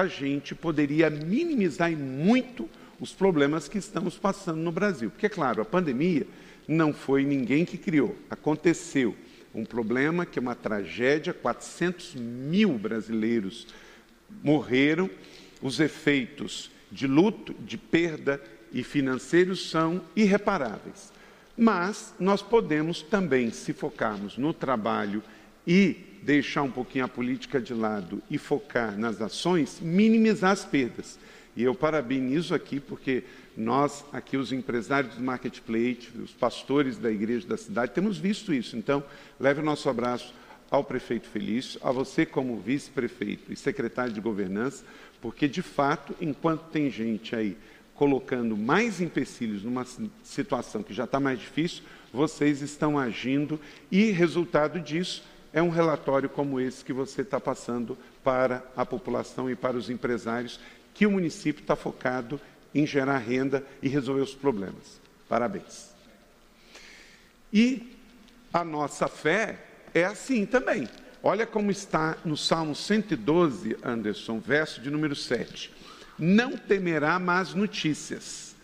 [0.00, 5.10] a gente poderia minimizar muito os problemas que estamos passando no Brasil.
[5.10, 6.26] Porque, é claro, a pandemia
[6.66, 9.14] não foi ninguém que criou, aconteceu.
[9.54, 13.66] Um problema que é uma tragédia, 400 mil brasileiros
[14.42, 15.10] morreram,
[15.60, 18.40] os efeitos de luto, de perda
[18.72, 21.12] e financeiros são irreparáveis.
[21.56, 25.22] Mas nós podemos também, se focarmos no trabalho
[25.70, 31.16] e deixar um pouquinho a política de lado e focar nas ações, minimizar as perdas.
[31.54, 33.22] E eu parabenizo aqui porque
[33.56, 38.76] nós, aqui os empresários do Marketplace, os pastores da igreja da cidade, temos visto isso.
[38.76, 39.04] Então,
[39.38, 40.34] leve o nosso abraço
[40.68, 44.84] ao prefeito Felício, a você como vice-prefeito e secretário de governança,
[45.20, 47.56] porque de fato, enquanto tem gente aí
[47.94, 49.86] colocando mais empecilhos numa
[50.24, 56.28] situação que já está mais difícil, vocês estão agindo e resultado disso é um relatório
[56.28, 60.60] como esse que você está passando para a população e para os empresários,
[60.94, 62.40] que o município está focado
[62.74, 65.00] em gerar renda e resolver os problemas.
[65.28, 65.90] Parabéns.
[67.52, 67.96] E
[68.52, 69.58] a nossa fé
[69.92, 70.88] é assim também.
[71.22, 75.72] Olha como está no Salmo 112, Anderson, verso de número 7.
[76.18, 78.54] Não temerá más notícias.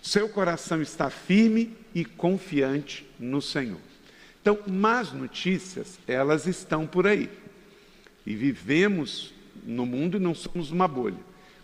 [0.00, 3.87] Seu coração está firme e confiante no Senhor.
[4.48, 7.28] Então, más notícias, elas estão por aí.
[8.24, 11.18] E vivemos no mundo e não somos uma bolha.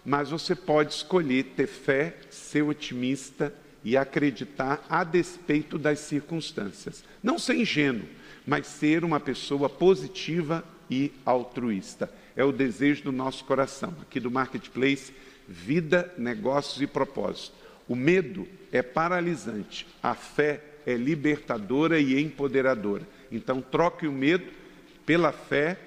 [0.05, 7.03] Mas você pode escolher ter fé, ser otimista e acreditar a despeito das circunstâncias.
[7.23, 8.07] Não ser ingênuo,
[8.47, 12.13] mas ser uma pessoa positiva e altruísta.
[12.37, 15.11] É o desejo do nosso coração, aqui do Marketplace,
[15.49, 17.55] vida, negócios e propósito.
[17.89, 23.07] O medo é paralisante, a fé é libertadora e empoderadora.
[23.33, 24.45] Então, troque o medo
[25.07, 25.79] pela fé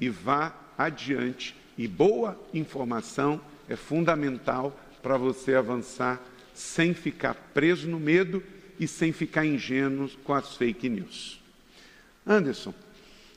[0.00, 1.54] e vá adiante.
[1.78, 6.20] E boa informação é fundamental para você avançar
[6.54, 8.42] sem ficar preso no medo
[8.78, 11.40] e sem ficar ingênuo com as fake news.
[12.26, 12.74] Anderson,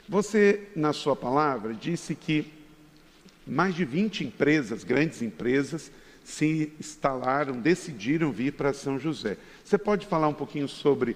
[0.08, 2.52] você, na sua palavra, disse que
[3.46, 5.92] mais de 20 empresas, grandes empresas,
[6.26, 9.38] se instalaram, decidiram vir para São José.
[9.64, 11.16] Você pode falar um pouquinho sobre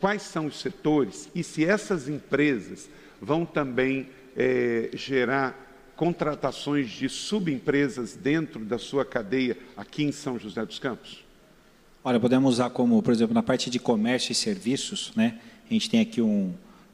[0.00, 2.90] quais são os setores e se essas empresas
[3.22, 5.66] vão também é, gerar
[5.96, 11.24] contratações de subempresas dentro da sua cadeia aqui em São José dos Campos?
[12.02, 15.38] Olha, podemos usar como, por exemplo, na parte de comércio e serviços, né?
[15.70, 16.52] A gente tem aqui um,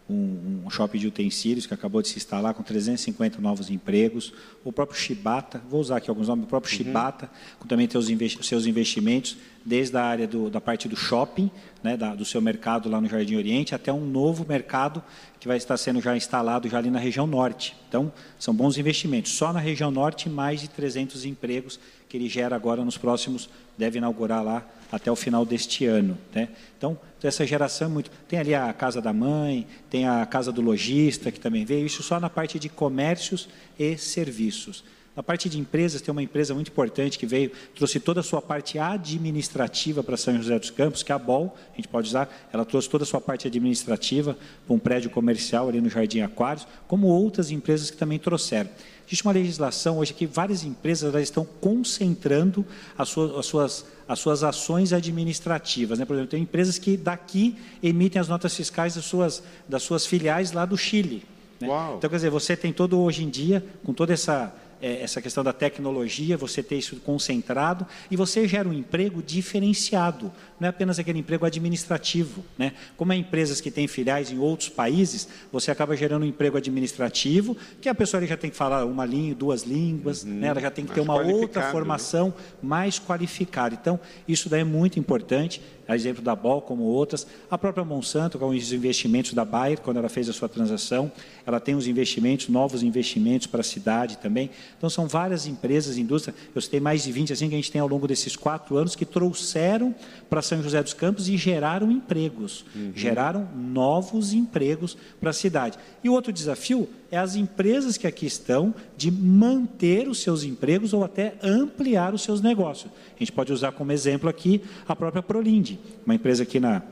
[0.08, 4.32] um, um, shopping de utensílios que acabou de se instalar com 350 novos empregos.
[4.62, 6.84] O próprio Shibata, vou usar aqui alguns nomes, o próprio uhum.
[6.84, 11.50] Shibata, com também investi seus investimentos, desde a área do, da parte do shopping,
[11.82, 15.02] né, da, do seu mercado lá no Jardim Oriente, até um novo mercado
[15.40, 17.74] que vai estar sendo já instalado já ali na região norte.
[17.88, 19.32] Então, são bons investimentos.
[19.32, 21.80] Só na região norte, mais de 300 empregos
[22.14, 26.16] que ele gera agora nos próximos, deve inaugurar lá até o final deste ano.
[26.32, 26.48] Né?
[26.78, 28.08] Então, essa geração é muito.
[28.28, 32.04] Tem ali a casa da mãe, tem a casa do lojista que também veio, isso
[32.04, 34.84] só na parte de comércios e serviços.
[35.16, 38.40] Na parte de empresas, tem uma empresa muito importante que veio, trouxe toda a sua
[38.40, 42.28] parte administrativa para São José dos Campos, que é a BOL, a gente pode usar,
[42.52, 46.66] ela trouxe toda a sua parte administrativa para um prédio comercial ali no Jardim Aquários,
[46.86, 48.70] como outras empresas que também trouxeram.
[49.06, 52.64] Existe uma legislação hoje que várias empresas estão concentrando
[52.96, 55.98] as suas, as suas, as suas ações administrativas.
[55.98, 56.04] Né?
[56.04, 60.52] Por exemplo, tem empresas que daqui emitem as notas fiscais das suas, das suas filiais
[60.52, 61.22] lá do Chile.
[61.60, 61.68] Né?
[61.98, 65.42] Então, quer dizer, você tem todo hoje em dia, com toda essa é, essa questão
[65.42, 70.98] da tecnologia, você ter isso concentrado e você gera um emprego diferenciado, não é apenas
[70.98, 72.44] aquele emprego administrativo.
[72.58, 72.74] Né?
[72.94, 77.56] Como é empresas que têm filiais em outros países, você acaba gerando um emprego administrativo,
[77.80, 80.48] que a pessoa já tem que falar uma língua, duas línguas, uhum, né?
[80.48, 81.72] ela já tem que ter uma outra né?
[81.72, 83.74] formação mais qualificada.
[83.80, 87.26] Então, isso daí é muito importante a exemplo da BOL, como outras.
[87.50, 91.10] A própria Monsanto, com os investimentos da Bayer, quando ela fez a sua transação,
[91.46, 94.50] ela tem os investimentos, novos investimentos para a cidade também.
[94.76, 97.80] Então, são várias empresas, indústria, eu citei mais de 20, assim, que a gente tem
[97.80, 99.94] ao longo desses quatro anos, que trouxeram
[100.28, 102.92] para São José dos Campos e geraram empregos, uhum.
[102.94, 105.78] geraram novos empregos para a cidade.
[106.02, 110.92] E o outro desafio é as empresas que aqui estão de manter os seus empregos
[110.92, 112.90] ou até ampliar os seus negócios.
[113.14, 115.73] A gente pode usar como exemplo aqui a própria Prolinde,
[116.04, 116.82] uma empresa aqui na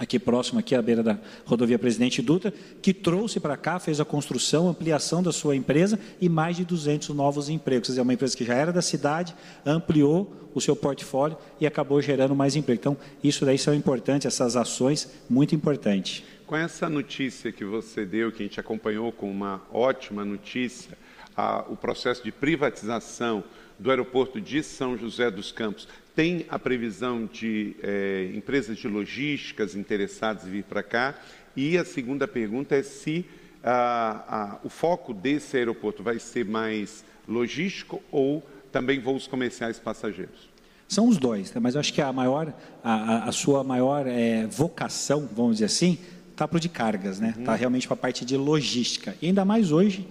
[0.00, 4.04] aqui próximo, aqui à beira da rodovia Presidente Dutra, que trouxe para cá, fez a
[4.04, 7.88] construção, ampliação da sua empresa e mais de 200 novos empregos.
[7.88, 11.66] Quer dizer, é uma empresa que já era da cidade, ampliou o seu portfólio e
[11.66, 12.80] acabou gerando mais emprego.
[12.80, 16.24] Então, isso daí são importantes, essas ações, muito importantes.
[16.46, 20.96] Com essa notícia que você deu, que a gente acompanhou com uma ótima notícia,
[21.36, 23.44] a, o processo de privatização
[23.78, 25.86] do aeroporto de São José dos Campos,
[26.20, 31.14] tem a previsão de é, empresas de logísticas interessadas em vir para cá?
[31.56, 33.24] E a segunda pergunta é se
[33.64, 40.50] a, a, o foco desse aeroporto vai ser mais logístico ou também voos comerciais passageiros?
[40.86, 41.58] São os dois, né?
[41.58, 42.52] mas eu acho que a maior,
[42.84, 45.96] a, a sua maior é, vocação, vamos dizer assim,
[46.32, 47.34] está para o de cargas, né?
[47.38, 47.58] Está uhum.
[47.58, 49.16] realmente para a parte de logística.
[49.22, 50.06] E ainda mais hoje,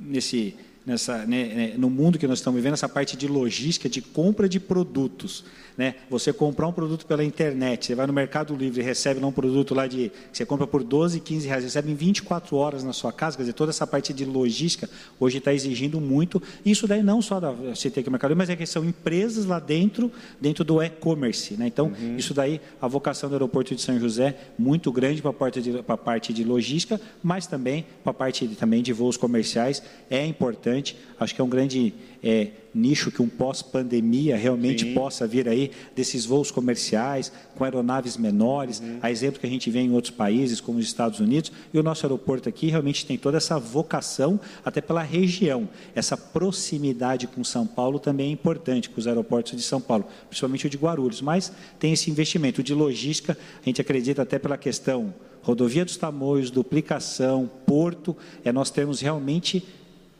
[0.00, 4.02] nesse, nessa, né, né, no mundo que nós estamos vivendo, essa parte de logística, de
[4.02, 5.44] compra de produtos.
[5.76, 5.94] Né?
[6.10, 9.32] Você comprar um produto pela internet, você vai no Mercado Livre e recebe lá um
[9.32, 12.92] produto lá de que você compra por 12, 15 reais, recebe em 24 horas na
[12.92, 16.42] sua casa, quer dizer, toda essa parte de logística hoje está exigindo muito.
[16.64, 19.58] Isso daí não só da aqui o Mercado Livre, mas é que são empresas lá
[19.58, 21.54] dentro, dentro do e-commerce.
[21.54, 21.68] Né?
[21.68, 22.16] Então, uhum.
[22.16, 25.82] isso daí, a vocação do aeroporto de São José, muito grande para a parte de,
[25.86, 30.24] a parte de logística, mas também para a parte de, também de voos comerciais, é
[30.26, 30.71] importante.
[31.18, 34.94] Acho que é um grande é, nicho que um pós-pandemia realmente Sim.
[34.94, 38.98] possa vir aí desses voos comerciais com aeronaves menores, uhum.
[39.02, 41.82] a exemplo que a gente vê em outros países como os Estados Unidos, e o
[41.82, 45.68] nosso aeroporto aqui realmente tem toda essa vocação até pela região.
[45.94, 50.66] Essa proximidade com São Paulo também é importante, com os aeroportos de São Paulo, principalmente
[50.66, 55.12] o de Guarulhos, mas tem esse investimento de logística, a gente acredita até pela questão
[55.42, 59.64] rodovia dos Tamoios, duplicação, porto, é nós temos realmente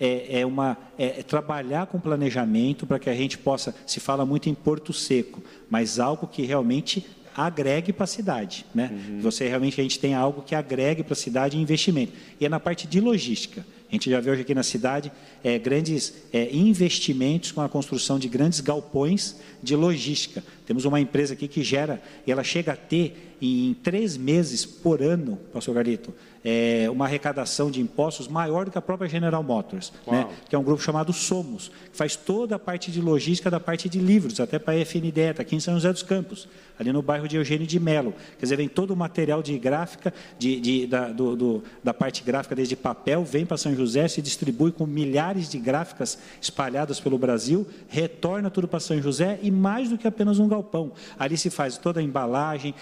[0.02, 4.26] é, é, uma, é, é trabalhar com planejamento para que a gente possa, se fala
[4.26, 8.66] muito em Porto Seco, mas algo que realmente agregue para a cidade.
[8.74, 8.90] Né?
[8.92, 9.20] Uhum.
[9.20, 12.12] Você realmente a gente tem algo que agregue para a cidade investimento.
[12.40, 13.64] E é na parte de logística.
[13.88, 15.12] A gente já vê hoje aqui na cidade
[15.44, 20.42] é, grandes é, investimentos com a construção de grandes galpões de logística.
[20.66, 25.02] Temos uma empresa aqui que gera, e ela chega a ter em três meses por
[25.02, 29.92] ano, pastor Garito, é, uma arrecadação de impostos maior do que a própria General Motors,
[30.06, 33.60] né, que é um grupo chamado Somos, que faz toda a parte de logística da
[33.60, 36.92] parte de livros, até para a FNDE, está aqui em São José dos Campos, ali
[36.92, 38.12] no bairro de Eugênio de Melo.
[38.38, 42.24] Quer dizer, vem todo o material de gráfica, de, de da, do, do, da parte
[42.24, 47.18] gráfica desde papel, vem para São José, se distribui com milhares de gráficas espalhadas pelo
[47.18, 50.92] Brasil, retorna tudo para São José e mais do que apenas um galpão.
[51.18, 52.74] Ali se faz toda a embalagem,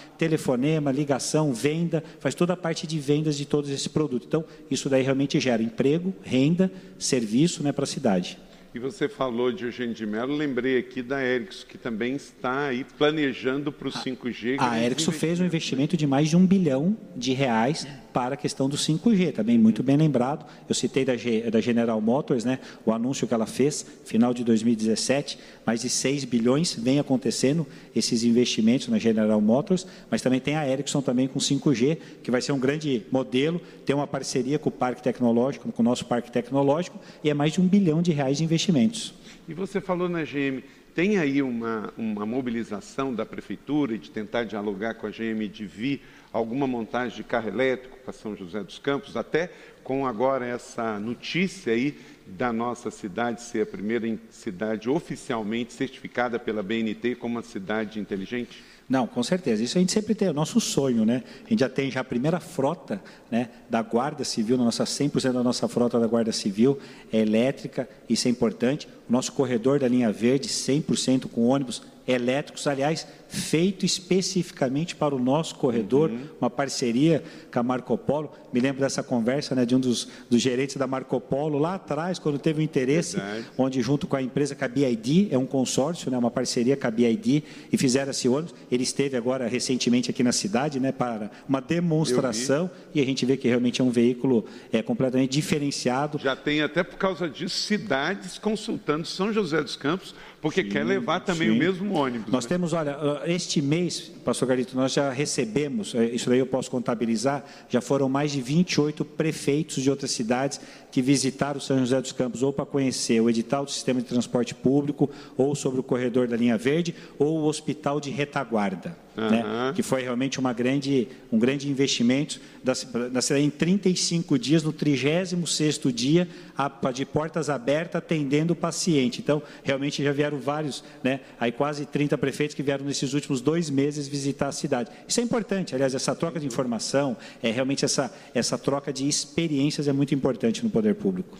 [0.51, 4.27] telefonema, ligação, venda, faz toda a parte de vendas de todos esses produtos.
[4.27, 8.37] Então, isso daí realmente gera emprego, renda, serviço né, para a cidade.
[8.73, 12.85] E você falou de Eugênio de Mello, lembrei aqui da Ericsson, que também está aí
[12.97, 14.55] planejando para o 5G.
[14.59, 18.69] A Ericsson fez um investimento de mais de um bilhão de reais para a questão
[18.69, 20.45] do 5G, também muito bem lembrado.
[20.67, 21.13] Eu citei da,
[21.51, 26.25] da General Motors, né, o anúncio que ela fez, final de 2017, mais de 6
[26.25, 31.39] bilhões vem acontecendo esses investimentos na General Motors, mas também tem a Ericsson também com
[31.39, 35.81] 5G, que vai ser um grande modelo, tem uma parceria com o Parque Tecnológico, com
[35.81, 39.13] o nosso Parque Tecnológico, e é mais de um bilhão de reais de investimentos.
[39.47, 44.95] E você falou na GM, tem aí uma, uma mobilização da Prefeitura de tentar dialogar
[44.95, 46.01] com a GM de vir
[46.33, 49.51] alguma montagem de carro elétrico para São José dos Campos, até
[49.83, 56.63] com agora essa notícia aí da nossa cidade ser a primeira cidade oficialmente certificada pela
[56.63, 58.63] BNT como uma cidade inteligente?
[58.91, 59.63] Não, com certeza.
[59.63, 61.23] Isso a gente sempre tem, é o nosso sonho, né?
[61.45, 63.01] A gente já tem já a primeira frota
[63.31, 66.77] né, da Guarda Civil, na nossa 100% da nossa frota da Guarda Civil
[67.09, 68.89] é elétrica, isso é importante.
[69.07, 75.19] O nosso corredor da linha verde, 100% com ônibus elétricos, aliás, feito especificamente para o
[75.19, 76.27] nosso corredor, uhum.
[76.39, 78.29] uma parceria com a Marco Polo.
[78.51, 82.19] Me lembro dessa conversa né, de um dos, dos gerentes da Marco Polo lá atrás,
[82.19, 83.45] quando teve o um interesse, Verdade.
[83.57, 86.85] onde junto com a empresa com a BID, é um consórcio, né, uma parceria com
[86.85, 88.53] a BID, e fizeram esse ônibus.
[88.69, 93.37] Ele esteve agora recentemente aqui na cidade né, para uma demonstração, e a gente vê
[93.37, 96.19] que realmente é um veículo é, completamente diferenciado.
[96.19, 100.83] Já tem até por causa disso cidades consultando São José dos Campos porque sim, quer
[100.83, 101.55] levar também sim.
[101.55, 102.31] o mesmo ônibus.
[102.31, 102.49] Nós né?
[102.49, 107.43] temos, olha, este mês, pastor Garito, nós já recebemos, é, isso daí eu posso contabilizar,
[107.69, 110.59] já foram mais de 28 prefeitos de outras cidades
[110.91, 114.53] que visitaram São José dos Campos ou para conhecer o edital do sistema de transporte
[114.53, 118.97] público, ou sobre o corredor da linha verde, ou o hospital de retaguarda.
[119.17, 119.29] Uhum.
[119.29, 119.73] Né?
[119.75, 122.71] que foi realmente uma grande, um grande investimento da,
[123.09, 129.19] da cidade em 35 dias, no 36º dia, a, de portas abertas, atendendo o paciente.
[129.19, 133.69] Então, realmente já vieram vários, né, aí quase 30 prefeitos que vieram nesses últimos dois
[133.69, 134.89] meses visitar a cidade.
[135.05, 139.89] Isso é importante, aliás, essa troca de informação, é realmente essa, essa troca de experiências
[139.89, 141.37] é muito importante no poder público.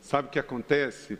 [0.00, 1.16] Sabe o que acontece,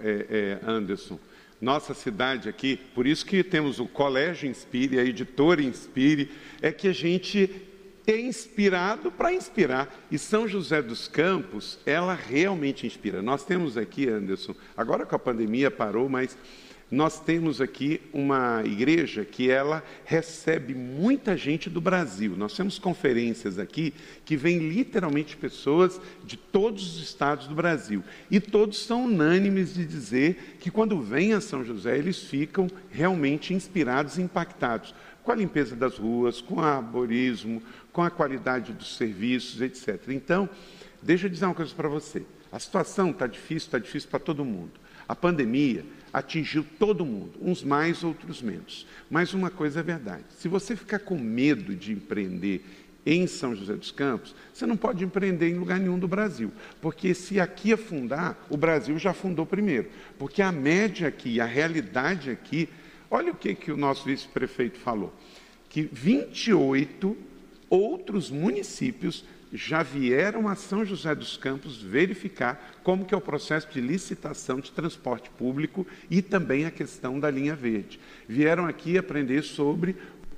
[0.00, 1.18] é, é, Anderson?
[1.64, 6.86] Nossa cidade aqui, por isso que temos o Colégio Inspire, a editora Inspire, é que
[6.86, 7.50] a gente
[8.06, 10.06] é inspirado para inspirar.
[10.10, 13.22] E São José dos Campos, ela realmente inspira.
[13.22, 16.36] Nós temos aqui, Anderson, agora com a pandemia parou, mas
[16.90, 22.36] nós temos aqui uma igreja que ela recebe muita gente do Brasil.
[22.36, 23.92] Nós temos conferências aqui
[24.24, 28.04] que vêm literalmente pessoas de todos os estados do Brasil.
[28.30, 33.54] E todos são unânimes de dizer que quando vêm a São José, eles ficam realmente
[33.54, 37.62] inspirados e impactados com a limpeza das ruas, com o arborismo,
[37.92, 40.08] com a qualidade dos serviços, etc.
[40.08, 40.48] Então,
[41.02, 42.22] deixa eu dizer uma coisa para você.
[42.52, 44.72] A situação está difícil, está difícil para todo mundo.
[45.08, 45.84] A pandemia
[46.14, 48.86] atingiu todo mundo, uns mais, outros menos.
[49.10, 52.64] Mas uma coisa é verdade: se você ficar com medo de empreender
[53.04, 57.12] em São José dos Campos, você não pode empreender em lugar nenhum do Brasil, porque
[57.12, 62.68] se aqui afundar, o Brasil já afundou primeiro, porque a média aqui, a realidade aqui,
[63.10, 65.12] olha o que, que o nosso vice-prefeito falou,
[65.68, 67.14] que 28
[67.68, 69.24] outros municípios
[69.54, 74.58] já vieram a São José dos Campos verificar como que é o processo de licitação
[74.58, 78.00] de transporte público e também a questão da linha verde.
[78.28, 79.94] Vieram aqui aprender sobre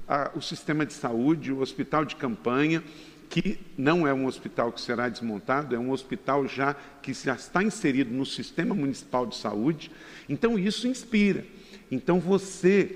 [0.07, 2.85] a, o sistema de saúde, o hospital de campanha,
[3.31, 7.63] que não é um hospital que será desmontado, é um hospital já que já está
[7.63, 9.91] inserido no sistema municipal de saúde.
[10.29, 11.43] Então isso inspira.
[11.91, 12.95] Então você,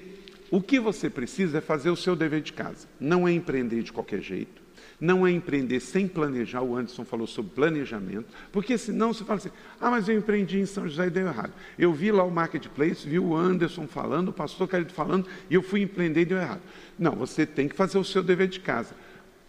[0.51, 2.87] o que você precisa é fazer o seu dever de casa.
[3.01, 4.60] Não é empreender de qualquer jeito
[5.01, 9.51] não é empreender sem planejar, o Anderson falou sobre planejamento, porque senão você fala assim,
[9.81, 11.53] ah, mas eu empreendi em São José e deu errado.
[11.79, 15.63] Eu vi lá o Marketplace, vi o Anderson falando, o pastor Carito falando, e eu
[15.63, 16.61] fui empreender e deu errado.
[16.99, 18.95] Não, você tem que fazer o seu dever de casa.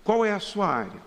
[0.03, 1.01] Qual é a sua área?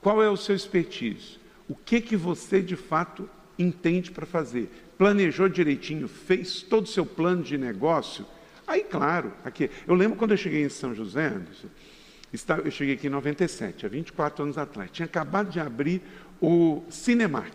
[0.00, 1.38] Qual é o seu expertise?
[1.68, 3.28] O que, que você, de fato,
[3.58, 4.70] entende para fazer?
[4.96, 8.24] Planejou direitinho, fez todo o seu plano de negócio?
[8.66, 9.68] Aí, claro, aqui.
[9.86, 11.68] Eu lembro quando eu cheguei em São José, Anderson,
[12.64, 14.90] eu cheguei aqui em 97, há 24 anos atrás.
[14.92, 16.02] Tinha acabado de abrir
[16.40, 17.54] o Cinemark.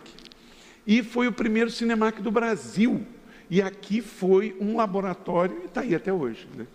[0.86, 3.06] E foi o primeiro Cinemark do Brasil.
[3.48, 6.46] E aqui foi um laboratório e está aí até hoje.
[6.54, 6.66] Né?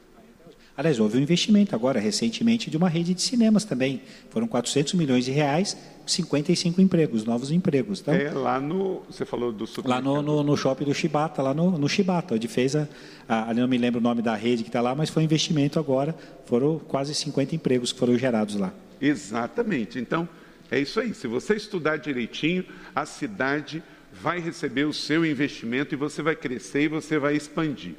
[0.81, 4.01] Aliás, houve um investimento agora, recentemente, de uma rede de cinemas também.
[4.31, 5.77] Foram 400 milhões de reais,
[6.07, 8.01] 55 empregos, novos empregos.
[8.01, 9.03] Então, é lá no.
[9.07, 12.47] Você falou do Lá no, no, no, shopping do Chibata, lá no, no Chibata, onde
[12.47, 12.87] fez a,
[13.29, 13.51] a.
[13.51, 15.77] Ali não me lembro o nome da rede que está lá, mas foi um investimento
[15.77, 16.15] agora.
[16.47, 18.73] Foram quase 50 empregos que foram gerados lá.
[18.99, 19.99] Exatamente.
[19.99, 20.27] Então,
[20.71, 21.13] é isso aí.
[21.13, 22.65] Se você estudar direitinho,
[22.95, 27.93] a cidade vai receber o seu investimento e você vai crescer e você vai expandir.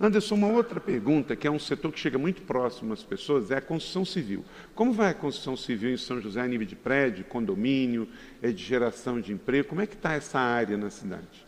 [0.00, 3.56] Anderson, uma outra pergunta, que é um setor que chega muito próximo às pessoas, é
[3.56, 4.44] a construção civil.
[4.74, 8.08] Como vai a construção civil em São José a nível de prédio, condomínio,
[8.42, 9.68] é de geração de emprego?
[9.68, 11.46] Como é que está essa área na cidade?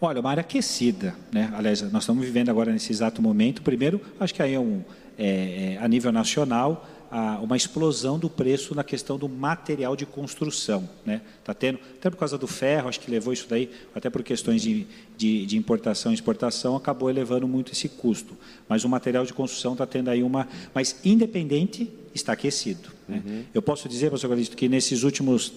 [0.00, 1.50] Olha, uma área aquecida, né?
[1.54, 3.62] Aliás, nós estamos vivendo agora nesse exato momento.
[3.62, 4.82] Primeiro, acho que aí é um,
[5.16, 10.04] é, é, a nível nacional, a, uma explosão do preço na questão do material de
[10.04, 10.88] construção.
[11.06, 11.20] Né?
[11.44, 14.60] Tá tendo, até por causa do ferro, acho que levou isso daí, até por questões
[14.60, 14.84] de,
[15.16, 18.36] de, de importação e exportação, acabou elevando muito esse custo.
[18.68, 20.48] Mas o material de construção está tendo aí uma.
[20.74, 22.88] Mas independente, está aquecido.
[23.08, 23.22] Né?
[23.24, 23.44] Uhum.
[23.54, 25.52] Eu posso dizer, professor Galista, que nesses últimos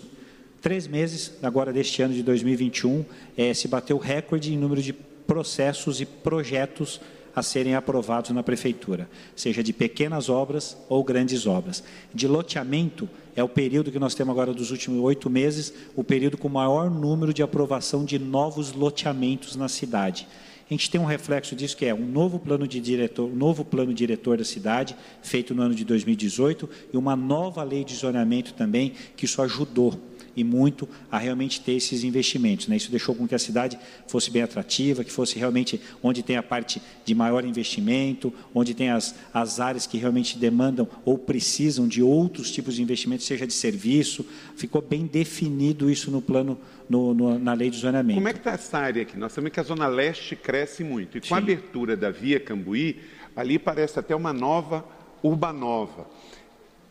[0.62, 3.04] três meses, agora deste ano de 2021,
[3.36, 7.02] é, se bateu recorde em número de processos e projetos
[7.38, 11.84] a serem aprovados na prefeitura, seja de pequenas obras ou grandes obras.
[12.12, 16.36] De loteamento é o período que nós temos agora dos últimos oito meses, o período
[16.36, 20.28] com maior número de aprovação de novos loteamentos na cidade.
[20.68, 23.64] A gente tem um reflexo disso que é um novo plano de diretor, um novo
[23.64, 28.56] plano diretor da cidade, feito no ano de 2018, e uma nova lei de zoneamento
[28.56, 29.94] também, que isso ajudou
[30.38, 32.68] e muito a realmente ter esses investimentos.
[32.68, 32.76] Né?
[32.76, 33.78] Isso deixou com que a cidade
[34.08, 38.92] fosse bem atrativa, que fosse realmente onde tem a parte de maior investimento, onde tem
[38.92, 43.54] as, as áreas que realmente demandam ou precisam de outros tipos de investimento, seja de
[43.54, 44.24] serviço.
[44.56, 48.16] Ficou bem definido isso no plano, no, no, na lei de zoneamento.
[48.16, 49.18] Como é que está essa área aqui?
[49.18, 51.18] Nós sabemos que a Zona Leste cresce muito.
[51.18, 51.34] E com Sim.
[51.34, 53.02] a abertura da Via Cambuí,
[53.36, 54.86] ali parece até uma nova
[55.24, 56.06] Urbanova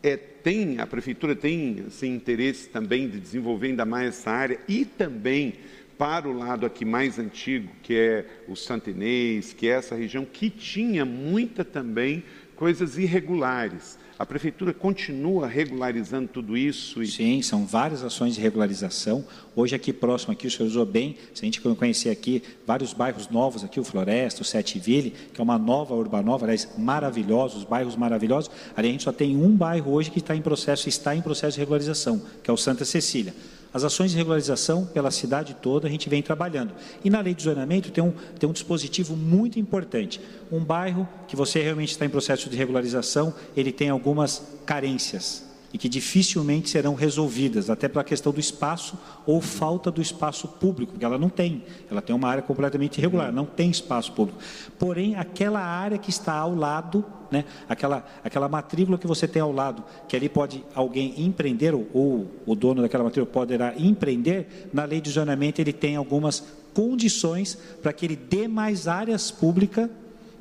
[0.03, 4.85] é, tem, a prefeitura tem assim, interesse também de desenvolver ainda mais essa área e
[4.85, 5.55] também
[5.97, 10.49] para o lado aqui mais antigo, que é o Santinês, que é essa região que
[10.49, 12.23] tinha muita também
[12.57, 13.97] coisas irregulares.
[14.19, 17.03] A prefeitura continua regularizando tudo isso?
[17.03, 17.07] E...
[17.07, 19.23] Sim, são várias ações de regularização.
[19.55, 23.29] Hoje aqui próximo, aqui o senhor usou bem, se a gente conhecer aqui vários bairros
[23.29, 27.95] novos aqui, o Floresta, o Sete Ville, que é uma nova urbanova, aliás, maravilhosos, bairros
[27.95, 28.49] maravilhosos.
[28.75, 31.53] Ali a gente só tem um bairro hoje que está em processo, está em processo
[31.53, 33.35] de regularização, que é o Santa Cecília.
[33.77, 36.73] As ações de regularização pela cidade toda a gente vem trabalhando.
[37.03, 40.19] E na lei de zonamento tem um, tem um dispositivo muito importante.
[40.51, 45.77] Um bairro que você realmente está em processo de regularização, ele tem algumas carências e
[45.77, 48.97] que dificilmente serão resolvidas, até pela questão do espaço
[49.27, 51.63] ou falta do espaço público, porque ela não tem.
[51.91, 54.39] Ela tem uma área completamente irregular, não tem espaço público.
[54.79, 59.51] Porém, aquela área que está ao lado, né, aquela, aquela matrícula que você tem ao
[59.51, 64.85] lado, que ali pode alguém empreender, ou, ou o dono daquela matrícula poderá empreender, na
[64.85, 69.89] lei de zonamento ele tem algumas condições para que ele dê mais áreas públicas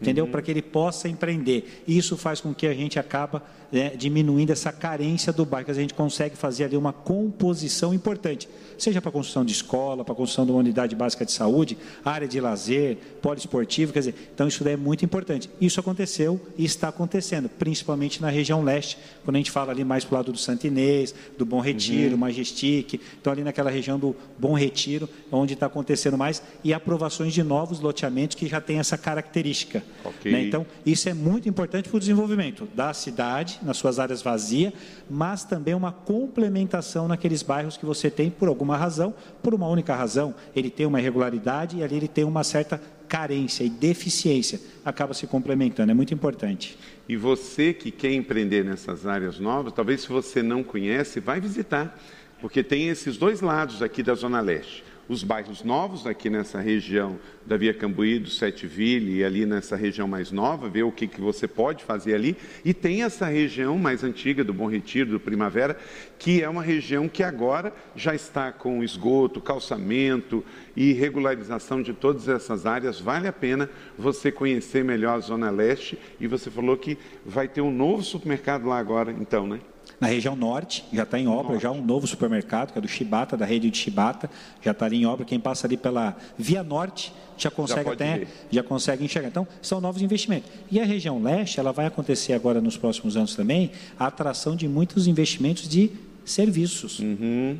[0.01, 0.25] entendeu?
[0.25, 0.31] Uhum.
[0.31, 1.83] Para que ele possa empreender.
[1.87, 5.75] Isso faz com que a gente acaba né, diminuindo essa carência do bairro, que a
[5.75, 8.49] gente consegue fazer ali uma composição importante,
[8.79, 11.77] seja para a construção de escola, para a construção de uma unidade básica de saúde,
[12.05, 15.51] área de lazer, poliesportivo, quer dizer, então isso daí é muito importante.
[15.61, 20.05] Isso aconteceu e está acontecendo, principalmente na região leste, quando a gente fala ali mais
[20.05, 22.19] para o lado do Santinês, do Bom Retiro, uhum.
[22.19, 27.43] Majestic, então ali naquela região do Bom Retiro, onde está acontecendo mais, e aprovações de
[27.43, 29.83] novos loteamentos que já têm essa característica.
[30.05, 30.33] Okay.
[30.33, 30.43] Né?
[30.43, 34.73] Então, isso é muito importante para o desenvolvimento da cidade, nas suas áreas vazias,
[35.09, 39.95] mas também uma complementação naqueles bairros que você tem por alguma razão, por uma única
[39.95, 45.15] razão, ele tem uma irregularidade e ali ele tem uma certa carência e deficiência, acaba
[45.15, 46.77] se complementando, é muito importante.
[47.09, 51.97] E você que quer empreender nessas áreas novas, talvez se você não conhece, vai visitar,
[52.41, 57.19] porque tem esses dois lados aqui da Zona Leste os bairros novos aqui nessa região
[57.45, 61.07] da Via Cambuí, do Sete Ville e ali nessa região mais nova, ver o que,
[61.07, 62.37] que você pode fazer ali.
[62.65, 65.79] E tem essa região mais antiga do Bom Retiro, do Primavera,
[66.19, 70.45] que é uma região que agora já está com esgoto, calçamento
[70.75, 73.01] e regularização de todas essas áreas.
[73.01, 77.61] Vale a pena você conhecer melhor a Zona Leste e você falou que vai ter
[77.61, 79.61] um novo supermercado lá agora, então, né?
[80.01, 81.63] Na região norte, já está em obra, norte.
[81.63, 84.29] já um novo supermercado, que é do Chibata, da rede de Chibata,
[84.63, 85.25] já está ali em obra.
[85.25, 89.29] Quem passa ali pela Via Norte já consegue já até já consegue enxergar.
[89.29, 90.51] Então, são novos investimentos.
[90.71, 94.69] E a região leste, ela vai acontecer agora nos próximos anos também, a atração de
[94.69, 95.91] muitos investimentos de
[96.25, 96.99] serviços.
[96.99, 97.57] Uhum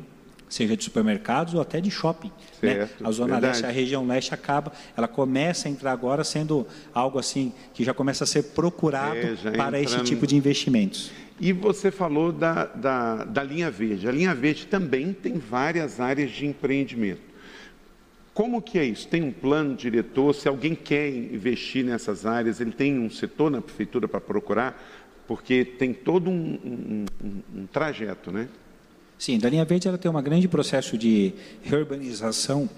[0.49, 2.31] seja de supermercados ou até de shopping.
[2.61, 2.89] Né?
[3.03, 3.61] A zona verdade.
[3.61, 7.93] leste, a região leste acaba, ela começa a entrar agora sendo algo assim que já
[7.93, 11.11] começa a ser procurado é, para esse tipo de investimentos.
[11.39, 14.07] E você falou da, da, da linha verde.
[14.07, 17.27] A linha verde também tem várias áreas de empreendimento.
[18.33, 19.07] Como que é isso?
[19.07, 20.33] Tem um plano diretor?
[20.33, 24.79] Se alguém quer investir nessas áreas, ele tem um setor na prefeitura para procurar?
[25.27, 28.47] Porque tem todo um, um, um, um trajeto, né?
[29.17, 32.69] Sim, da linha verde ela tem um grande processo de reurbanização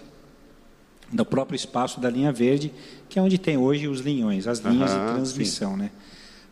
[1.11, 2.71] do próprio espaço da linha verde,
[3.09, 5.79] que é onde tem hoje os linhões, as linhas de transmissão, sim.
[5.79, 5.91] né?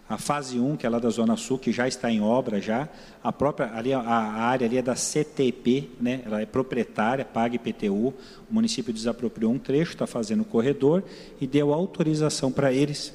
[0.10, 2.88] A fase 1, que é lá da Zona Sul, que já está em obra já,
[3.22, 6.22] a própria ali a, a área ali é da CTP, né?
[6.26, 8.14] Ela é proprietária, paga IPTU.
[8.50, 11.04] O município desapropriou um trecho, está fazendo o corredor
[11.42, 13.14] e deu autorização para eles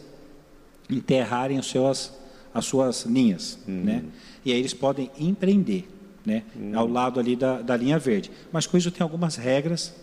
[0.91, 2.13] enterrarem as suas
[2.55, 3.83] as suas linhas, uhum.
[3.83, 4.05] né?
[4.45, 5.89] E aí eles podem empreender,
[6.25, 6.43] né?
[6.55, 6.79] Uhum.
[6.79, 8.31] Ao lado ali da, da linha verde.
[8.53, 9.95] Mas com isso tem algumas regras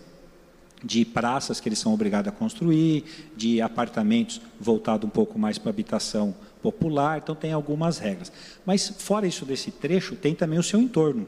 [0.82, 3.04] de praças que eles são obrigados a construir,
[3.36, 8.32] de apartamentos voltados um pouco mais para habitação popular, então tem algumas regras.
[8.64, 11.26] Mas fora isso desse trecho, tem também o seu entorno.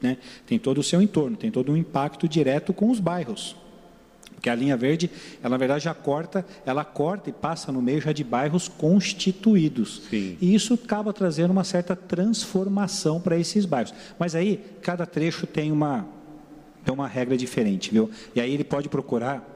[0.00, 0.18] Né?
[0.46, 3.56] Tem todo o seu entorno, tem todo um impacto direto com os bairros.
[4.42, 5.08] Porque a linha verde,
[5.40, 10.02] ela na verdade já corta, ela corta e passa no meio já de bairros constituídos.
[10.10, 10.36] Sim.
[10.40, 13.94] E isso acaba trazendo uma certa transformação para esses bairros.
[14.18, 16.08] Mas aí, cada trecho tem uma,
[16.84, 18.10] tem uma regra diferente, viu?
[18.34, 19.48] E aí ele pode procurar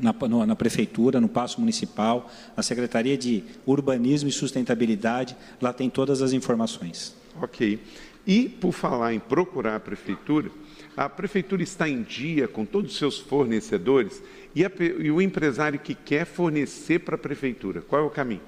[0.00, 5.90] na, no, na prefeitura, no passo municipal, na Secretaria de Urbanismo e Sustentabilidade, lá tem
[5.90, 7.14] todas as informações.
[7.42, 7.78] Ok.
[8.26, 10.50] E por falar em procurar a prefeitura,
[10.98, 14.20] a prefeitura está em dia com todos os seus fornecedores
[14.52, 18.40] e, a, e o empresário que quer fornecer para a prefeitura, qual é o caminho?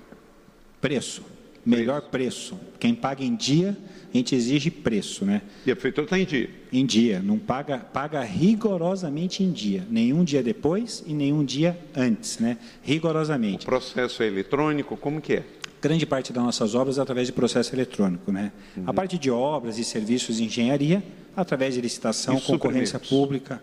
[0.80, 1.24] Preço.
[1.64, 2.59] Melhor preço.
[2.80, 3.76] Quem paga em dia
[4.12, 5.42] a gente exige preço, né?
[5.64, 6.51] E a prefeitura está em dia?
[6.72, 12.38] Em dia, não paga, paga rigorosamente em dia, nenhum dia depois e nenhum dia antes,
[12.38, 12.59] né?
[12.82, 13.66] Rigorosamente.
[13.66, 15.44] O processo é eletrônico, como que é?
[15.81, 18.53] Grande parte das nossas obras através de processo eletrônico, né?
[18.76, 18.85] Uhum.
[18.87, 21.03] A parte de obras e serviços de engenharia,
[21.35, 23.62] através de licitação, e concorrência pública,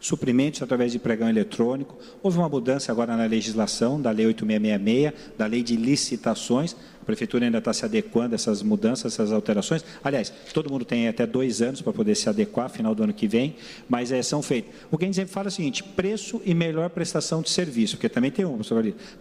[0.00, 1.96] suprimentos através de pregão eletrônico.
[2.22, 6.74] Houve uma mudança agora na legislação da Lei 8666, da Lei de Licitações,
[7.10, 9.84] prefeitura ainda está se adequando a essas mudanças, essas alterações.
[10.02, 13.26] Aliás, todo mundo tem até dois anos para poder se adequar, final do ano que
[13.26, 13.56] vem,
[13.88, 14.72] mas é, são feitos.
[14.90, 17.96] O que a gente sempre fala é o seguinte: preço e melhor prestação de serviço,
[17.96, 18.60] porque também tem um,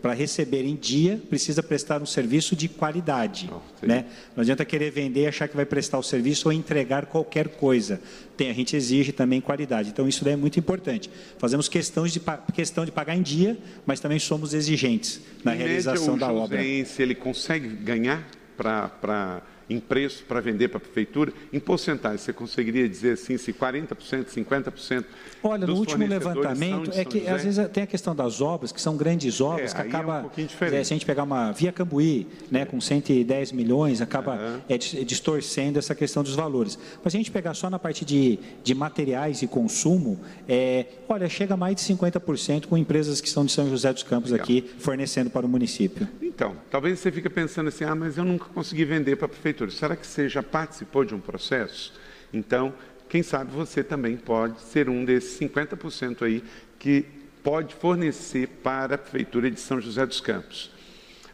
[0.02, 3.50] para receber em dia, precisa prestar um serviço de qualidade.
[3.52, 4.06] Oh, né?
[4.36, 8.00] Não adianta querer vender e achar que vai prestar o serviço ou entregar qualquer coisa.
[8.40, 9.90] Tem, a gente exige também qualidade.
[9.90, 11.10] Então, isso é muito importante.
[11.38, 12.22] Fazemos questões de,
[12.54, 16.62] questão de pagar em dia, mas também somos exigentes na em realização média, da obra.
[16.86, 18.26] Se ele consegue ganhar
[18.56, 23.54] para em preço para vender para a prefeitura, em porcentagem, você conseguiria dizer assim, se
[23.54, 25.06] 40%, 50%
[25.44, 28.98] Olha, no último levantamento, é que às vezes tem a questão das obras, que são
[28.98, 32.28] grandes obras, é, que acaba, é um é, se a gente pegar uma Via Cambuí,
[32.50, 34.62] né, com 110 milhões, acaba uhum.
[34.68, 36.78] é, distorcendo essa questão dos valores.
[37.04, 41.30] Mas se a gente pegar só na parte de, de materiais e consumo, é, olha,
[41.30, 44.44] chega a mais de 50% com empresas que são de São José dos Campos Legal.
[44.44, 46.08] aqui, fornecendo para o município.
[46.22, 49.59] Então, talvez você fique pensando assim, ah, mas eu nunca consegui vender para a prefeitura.
[49.70, 51.94] Será que você já participou de um processo?
[52.32, 52.74] Então,
[53.10, 56.44] quem sabe você também pode ser um desses 50% aí
[56.78, 57.06] que
[57.44, 60.72] pode fornecer para a prefeitura de São José dos Campos.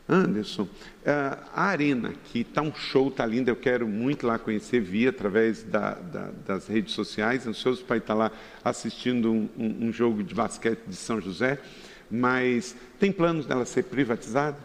[0.08, 0.68] Anderson,
[1.04, 5.10] eh, a arena que está um show, está linda, eu quero muito lá conhecer, via
[5.10, 8.32] através da, da, das redes sociais, ansioso para estar lá
[8.64, 11.60] assistindo um, um jogo de basquete de São José,
[12.10, 14.58] mas tem planos dela ser privatizada?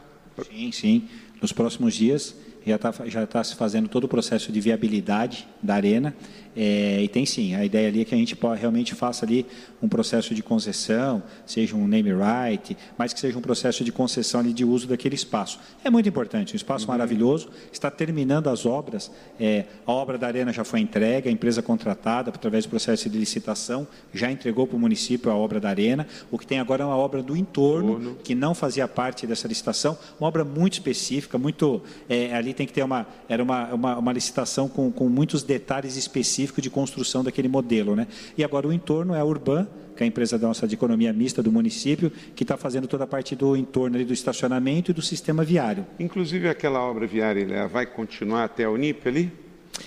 [0.44, 1.08] Sim, sim.
[1.40, 2.36] Nos próximos dias
[2.66, 6.14] já está já tá se fazendo todo o processo de viabilidade da arena.
[6.56, 9.46] É, e tem sim, a ideia ali é que a gente realmente faça ali
[9.80, 14.40] um processo de concessão, seja um name right, mas que seja um processo de concessão
[14.40, 15.60] ali de uso daquele espaço.
[15.84, 16.92] É muito importante, um espaço uhum.
[16.92, 21.62] maravilhoso, está terminando as obras, é, a obra da arena já foi entregue, a empresa
[21.62, 26.06] contratada, através do processo de licitação, já entregou para o município a obra da arena,
[26.30, 29.96] o que tem agora é uma obra do entorno, que não fazia parte dessa licitação,
[30.18, 34.12] uma obra muito específica, muito, é, ali tem que ter uma, era uma, uma, uma
[34.12, 37.94] licitação com, com muitos detalhes específicos específico de construção daquele modelo.
[37.94, 38.06] Né?
[38.36, 39.66] E agora o entorno é a Urban,
[39.96, 43.04] que é a empresa da nossa de economia mista do município, que está fazendo toda
[43.04, 45.86] a parte do entorno ali, do estacionamento e do sistema viário.
[45.98, 49.32] Inclusive aquela obra viária vai continuar até a Unip ali?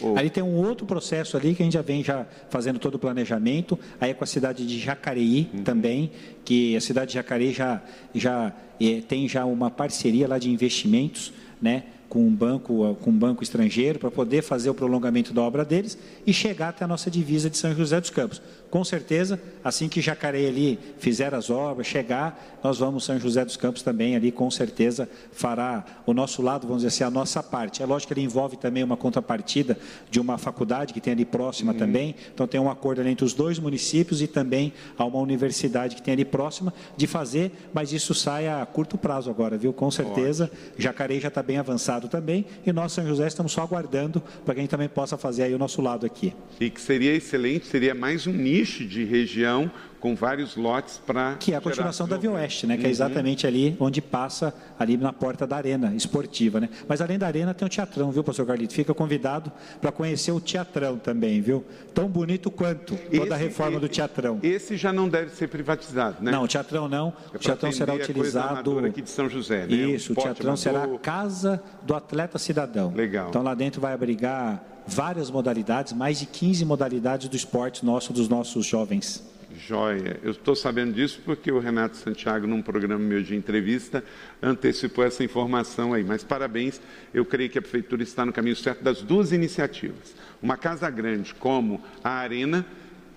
[0.01, 0.17] Ou...
[0.17, 2.99] Ali tem um outro processo ali que a gente já vem já fazendo todo o
[2.99, 5.63] planejamento, aí é com a cidade de Jacareí uhum.
[5.63, 6.11] também,
[6.43, 7.81] que a cidade de Jacareí já,
[8.13, 11.83] já é, tem já uma parceria lá de investimentos, né?
[12.14, 15.97] Com um banco, com um banco estrangeiro para poder fazer o prolongamento da obra deles
[16.28, 18.39] e chegar até a nossa divisa de São José dos Campos.
[18.70, 23.57] Com certeza, assim que Jacareí ali fizer as obras, chegar, nós vamos São José dos
[23.57, 27.82] Campos também ali, com certeza fará o nosso lado, vamos dizer assim, a nossa parte.
[27.82, 29.76] É lógico que ele envolve também uma contrapartida
[30.11, 31.80] de uma faculdade que tem ali próxima uhum.
[31.80, 35.95] também, então tem um acordo ali entre os dois municípios e também a uma universidade
[35.95, 39.74] que tem ali próxima de fazer, mas isso sai a curto prazo agora, viu?
[39.74, 40.76] Com certeza, Ótimo.
[40.78, 44.59] Jacareí já está bem avançado também, e nós, São José, estamos só aguardando para que
[44.59, 46.33] a gente também possa fazer aí o nosso lado aqui.
[46.59, 49.71] E que seria excelente, seria mais um nicho de região
[50.03, 51.35] com vários lotes para.
[51.35, 52.75] Que é a continuação da Via Oeste, né?
[52.75, 52.91] Que é uhum.
[52.91, 56.67] exatamente ali onde passa, ali na porta da arena esportiva, né?
[56.89, 58.73] Mas além da arena tem o teatrão, viu, pastor Carlito?
[58.73, 59.49] Fica convidado
[59.79, 61.63] para conhecer o teatrão também, viu?
[61.93, 64.39] Tão bonito quanto toda esse, a reforma do teatrão.
[64.43, 66.31] Esse já não deve ser privatizado, né?
[66.31, 67.13] Não, o teatrão não.
[67.33, 68.79] É o teatrão será utilizado.
[68.79, 69.73] aqui de São José, né?
[69.73, 72.91] Isso, o, o teatrão será a casa do atleta cidadão.
[72.93, 73.29] Legal.
[73.29, 78.27] Então lá dentro vai abrigar várias modalidades, mais de 15 modalidades do esporte nosso, dos
[78.27, 79.31] nossos jovens.
[79.68, 80.20] Joia.
[80.22, 84.03] Eu estou sabendo disso porque o Renato Santiago, num programa meu de entrevista,
[84.41, 86.03] antecipou essa informação aí.
[86.03, 86.82] Mas parabéns,
[87.14, 90.16] eu creio que a Prefeitura está no caminho certo das duas iniciativas.
[90.41, 92.66] Uma casa grande como a Arena,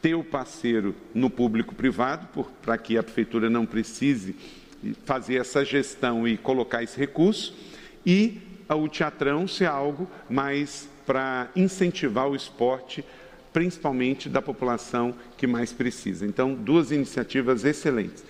[0.01, 2.29] ter o parceiro no público-privado,
[2.63, 4.37] para que a Prefeitura não precise
[5.05, 7.57] fazer essa gestão e colocar esse recurso,
[8.05, 13.05] e o teatrão ser algo mais para incentivar o esporte
[13.57, 16.27] principalmente da população que mais precisa.
[16.27, 18.23] Então, duas iniciativas excelentes.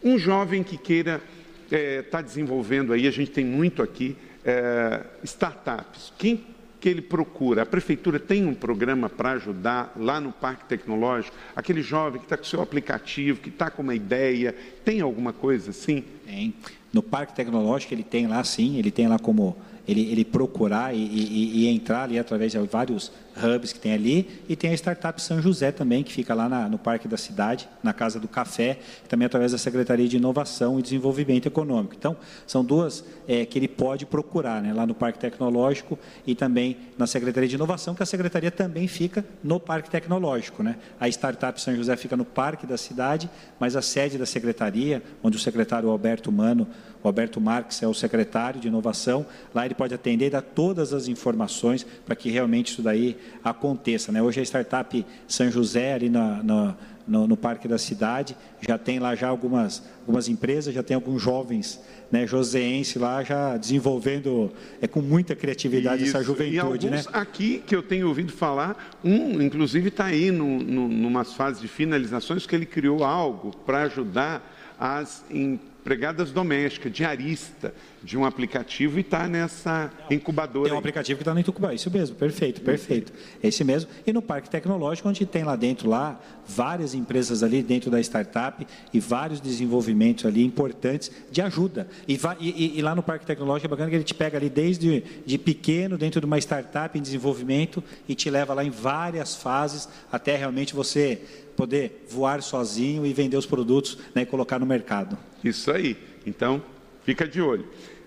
[0.00, 1.20] Um jovem que queira
[1.64, 6.12] estar é, tá desenvolvendo aí, a gente tem muito aqui, é, startups.
[6.16, 6.46] Quem
[6.78, 7.62] que ele procura?
[7.62, 11.36] A prefeitura tem um programa para ajudar lá no Parque Tecnológico?
[11.56, 14.54] Aquele jovem que está com o seu aplicativo, que está com uma ideia,
[14.84, 16.04] tem alguma coisa assim?
[16.24, 16.54] Tem.
[16.92, 19.56] No Parque Tecnológico ele tem lá sim, ele tem lá como
[19.88, 23.10] ele, ele procurar e, e, e, entrar ali através de vários
[23.42, 24.42] hubs que tem ali.
[24.46, 27.66] E tem a Startup São José também, que fica lá na, no Parque da Cidade,
[27.82, 28.78] na Casa do Café,
[29.08, 31.94] também através da Secretaria de Inovação e Desenvolvimento Econômico.
[31.96, 32.16] Então,
[32.46, 37.06] são duas é, que ele pode procurar, né, lá no Parque Tecnológico e também na
[37.06, 40.62] Secretaria de Inovação, que a Secretaria também fica no Parque Tecnológico.
[40.62, 40.76] Né?
[41.00, 45.38] A Startup São José fica no Parque da Cidade, mas a sede da Secretaria, onde
[45.38, 46.68] o secretário Alberto Mano,
[47.02, 49.24] o Alberto Marques é o secretário de inovação,
[49.54, 54.10] lá ele pode atender e dar todas as informações para que realmente isso daí aconteça.
[54.10, 54.22] Né?
[54.22, 56.74] Hoje a startup São José, ali na, na,
[57.06, 61.22] no, no, Parque da Cidade, já tem lá já algumas, algumas empresas, já tem alguns
[61.22, 61.80] jovens
[62.10, 66.16] né, joseense lá já desenvolvendo é, com muita criatividade Isso.
[66.16, 66.56] essa juventude.
[66.56, 67.12] E alguns né?
[67.12, 71.68] aqui que eu tenho ouvido falar, um inclusive está aí no, no, numas fases de
[71.68, 77.72] finalizações que ele criou algo para ajudar as empresas empregadas domésticas, diarista
[78.02, 80.66] de um aplicativo e está nessa incubadora.
[80.66, 83.12] Tem um aplicativo que está no incubador, isso mesmo, perfeito, perfeito.
[83.42, 83.90] É esse mesmo.
[84.06, 88.66] E no Parque Tecnológico, onde tem lá dentro lá várias empresas ali dentro da startup
[88.92, 91.88] e vários desenvolvimentos ali importantes de ajuda.
[92.06, 95.02] E, e, e lá no Parque Tecnológico é bacana que ele te pega ali desde
[95.24, 99.88] de pequeno dentro de uma startup em desenvolvimento e te leva lá em várias fases
[100.10, 101.20] até realmente você
[101.58, 105.18] poder voar sozinho e vender os produtos né, e colocar no mercado.
[105.42, 105.96] Isso aí.
[106.24, 106.62] Então,
[107.02, 107.66] fica de olho.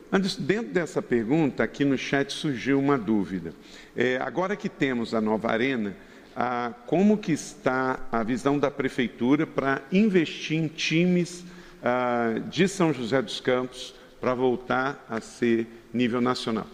[0.10, 3.54] Antes, dentro dessa pergunta, aqui no chat surgiu uma dúvida.
[3.94, 5.94] É, agora que temos a nova arena,
[6.34, 11.44] a, como que está a visão da prefeitura para investir em times
[11.84, 16.68] a, de São José dos Campos para voltar a ser nível nacional?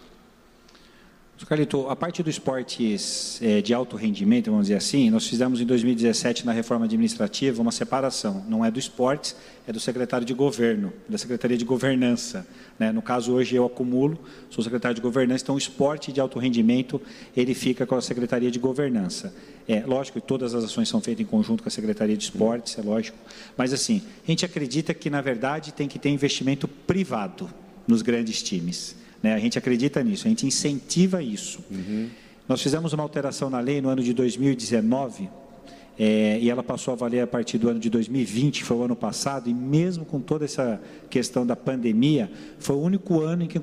[1.45, 5.65] Carlito, a parte do esportes é, de alto rendimento, vamos dizer assim, nós fizemos em
[5.65, 8.43] 2017 na reforma administrativa uma separação.
[8.49, 9.35] Não é do esportes,
[9.67, 12.45] é do secretário de governo, da secretaria de governança.
[12.79, 12.91] Né?
[12.91, 14.17] No caso hoje eu acumulo,
[14.49, 16.99] sou secretário de governança, então o esporte de alto rendimento
[17.35, 19.31] ele fica com a secretaria de governança.
[19.67, 22.79] É lógico que todas as ações são feitas em conjunto com a secretaria de esportes,
[22.79, 23.17] é lógico.
[23.55, 27.47] Mas assim, a gente acredita que na verdade tem que ter investimento privado
[27.87, 28.95] nos grandes times.
[29.27, 29.33] Né?
[29.33, 31.59] A gente acredita nisso, a gente incentiva isso.
[31.69, 32.09] Uhum.
[32.47, 35.29] Nós fizemos uma alteração na lei no ano de 2019
[35.99, 38.83] é, e ela passou a valer a partir do ano de 2020, que foi o
[38.83, 43.47] ano passado, e mesmo com toda essa questão da pandemia, foi o único ano em
[43.47, 43.59] que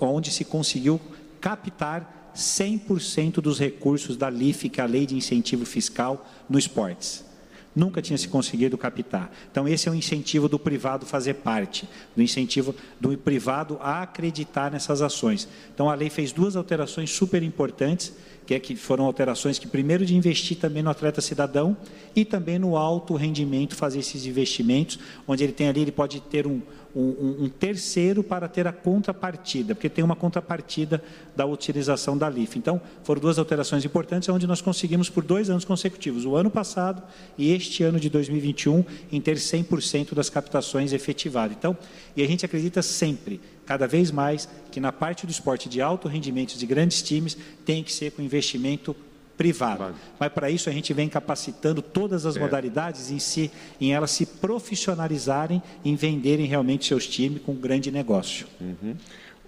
[0.00, 1.00] onde se conseguiu
[1.40, 7.27] captar 100% dos recursos da LIF, que é a Lei de Incentivo Fiscal, no esportes
[7.74, 9.30] nunca tinha se conseguido captar.
[9.50, 14.70] Então, esse é o incentivo do privado fazer parte, do incentivo do privado a acreditar
[14.70, 15.48] nessas ações.
[15.74, 18.12] Então, a lei fez duas alterações super importantes,
[18.46, 21.76] que, é que foram alterações que, primeiro, de investir também no atleta cidadão
[22.16, 26.46] e também no alto rendimento, fazer esses investimentos, onde ele tem ali, ele pode ter
[26.46, 26.62] um,
[26.94, 31.02] um, um, terceiro para ter a contrapartida, porque tem uma contrapartida
[31.36, 32.58] da utilização da LIF.
[32.58, 37.02] Então, foram duas alterações importantes, onde nós conseguimos por dois anos consecutivos, o ano passado
[37.36, 41.56] e este ano de 2021, em ter 100% das captações efetivadas.
[41.56, 41.76] Então,
[42.16, 46.08] e a gente acredita sempre, cada vez mais, que na parte do esporte de alto
[46.08, 48.96] rendimento de grandes times, tem que ser com investimento
[49.38, 49.94] privado.
[50.18, 52.40] Mas para isso a gente vem capacitando todas as é.
[52.40, 57.90] modalidades em si, em elas se profissionalizarem, em venderem realmente seus times com um grande
[57.90, 58.46] negócio.
[58.60, 58.96] Uhum.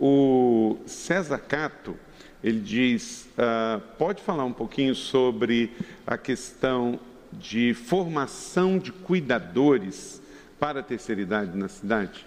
[0.01, 1.95] O César Cato,
[2.43, 5.72] ele diz, uh, pode falar um pouquinho sobre
[6.07, 6.99] a questão
[7.32, 10.22] de formação de cuidadores
[10.59, 12.26] para a terceira idade na cidade?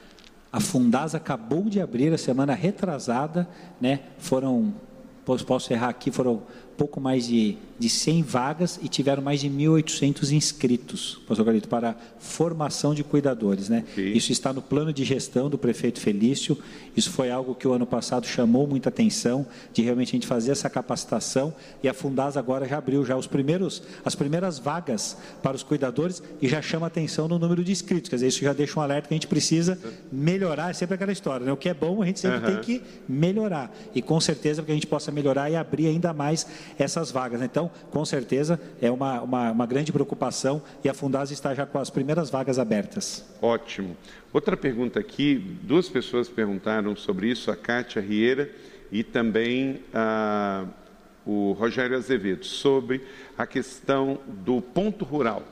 [0.51, 3.47] A Fundasa acabou de abrir a semana retrasada,
[3.81, 4.01] né?
[4.19, 4.73] Foram,
[5.47, 6.43] posso errar aqui, foram
[6.77, 11.95] pouco mais de, de 100 vagas e tiveram mais de 1.800 inscritos, pastor Galito, para
[12.19, 13.69] formação de cuidadores.
[13.69, 13.83] Né?
[13.95, 16.57] Isso está no plano de gestão do prefeito Felício,
[16.95, 20.51] isso foi algo que o ano passado chamou muita atenção, de realmente a gente fazer
[20.51, 25.55] essa capacitação, e a Fundasa agora já abriu já os primeiros, as primeiras vagas para
[25.55, 28.79] os cuidadores e já chama atenção no número de inscritos, quer dizer, isso já deixa
[28.79, 29.77] um alerta que a gente precisa
[30.11, 31.51] melhorar, é sempre aquela história, né?
[31.51, 32.45] o que é bom a gente sempre uhum.
[32.45, 36.13] tem que melhorar, e com certeza para que a gente possa melhorar e abrir ainda
[36.13, 36.47] mais
[36.77, 37.41] essas vagas.
[37.41, 41.79] Então, com certeza, é uma, uma, uma grande preocupação e a Fundasa está já com
[41.79, 43.25] as primeiras vagas abertas.
[43.41, 43.95] Ótimo.
[44.31, 48.49] Outra pergunta aqui, duas pessoas perguntaram sobre isso, a Kátia Rieira
[48.91, 50.65] e também a,
[51.25, 53.01] o Rogério Azevedo, sobre
[53.37, 55.43] a questão do ponto rural,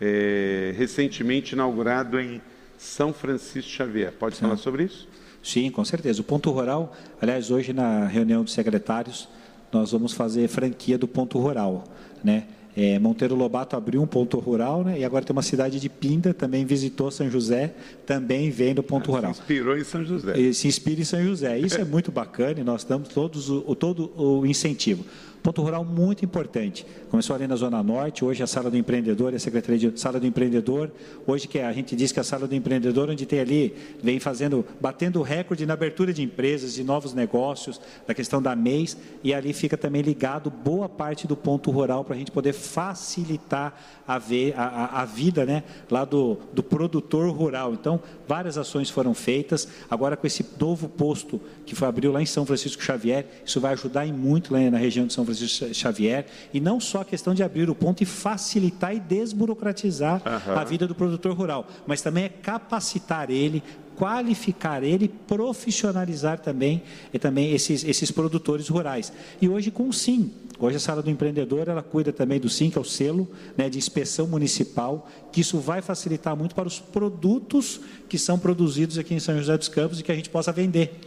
[0.00, 2.40] é, recentemente inaugurado em
[2.76, 4.12] São Francisco Xavier.
[4.12, 4.42] Pode Sim.
[4.42, 5.08] falar sobre isso?
[5.42, 6.20] Sim, com certeza.
[6.20, 9.28] O ponto rural, aliás, hoje na reunião dos secretários,
[9.72, 11.84] nós vamos fazer franquia do ponto rural,
[12.22, 12.44] né?
[12.76, 15.00] É, Monteiro Lobato abriu um ponto rural, né?
[15.00, 17.74] E agora tem uma cidade de Pinda, também visitou São José,
[18.06, 19.34] também vem do ponto rural.
[19.34, 20.38] Se inspirou em São José.
[20.38, 21.58] E se inspira em São José.
[21.58, 25.04] Isso é muito bacana e nós damos todos o, todo o incentivo.
[25.42, 26.84] Ponto rural muito importante.
[27.10, 30.26] Começou ali na Zona Norte, hoje a Sala do Empreendedor, a Secretaria de Sala do
[30.26, 30.90] Empreendedor,
[31.26, 34.64] hoje que a gente diz que a Sala do Empreendedor, onde tem ali, vem fazendo,
[34.80, 39.52] batendo recorde na abertura de empresas, de novos negócios, da questão da MEIS, e ali
[39.52, 44.54] fica também ligado boa parte do ponto rural para a gente poder facilitar a, ver,
[44.56, 47.74] a, a, vida né, lá do, do produtor rural.
[47.74, 49.68] Então, várias ações foram feitas.
[49.90, 53.72] Agora, com esse novo posto que foi abriu lá em São Francisco Xavier, isso vai
[53.74, 57.34] ajudar em muito lá na região de São Francisco Xavier, e não só a questão
[57.34, 60.58] de abrir o ponto e facilitar e desburocratizar uhum.
[60.58, 63.62] a vida do produtor rural, mas também é capacitar ele,
[63.96, 69.12] qualificar ele, profissionalizar também, e também esses, esses produtores rurais.
[69.40, 72.76] E hoje com sim, Hoje a sala do empreendedor ela cuida também do SIM, que
[72.76, 77.80] é o selo né, de inspeção municipal, que isso vai facilitar muito para os produtos
[78.08, 80.98] que são produzidos aqui em São José dos Campos e que a gente possa vender.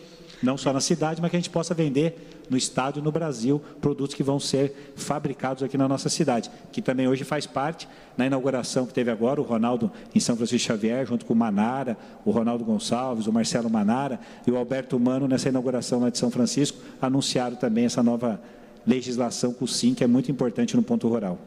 [0.41, 3.61] Não só na cidade, mas que a gente possa vender no estado e no Brasil
[3.79, 7.87] produtos que vão ser fabricados aqui na nossa cidade, que também hoje faz parte
[8.17, 11.97] na inauguração que teve agora o Ronaldo em São Francisco Xavier, junto com o Manara,
[12.25, 16.31] o Ronaldo Gonçalves, o Marcelo Manara e o Alberto Mano nessa inauguração lá de São
[16.31, 18.41] Francisco, anunciaram também essa nova
[18.85, 21.39] legislação com o SIM, que é muito importante no ponto rural.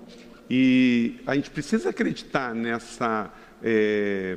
[0.49, 3.33] E a gente precisa acreditar nessa
[3.63, 4.37] é,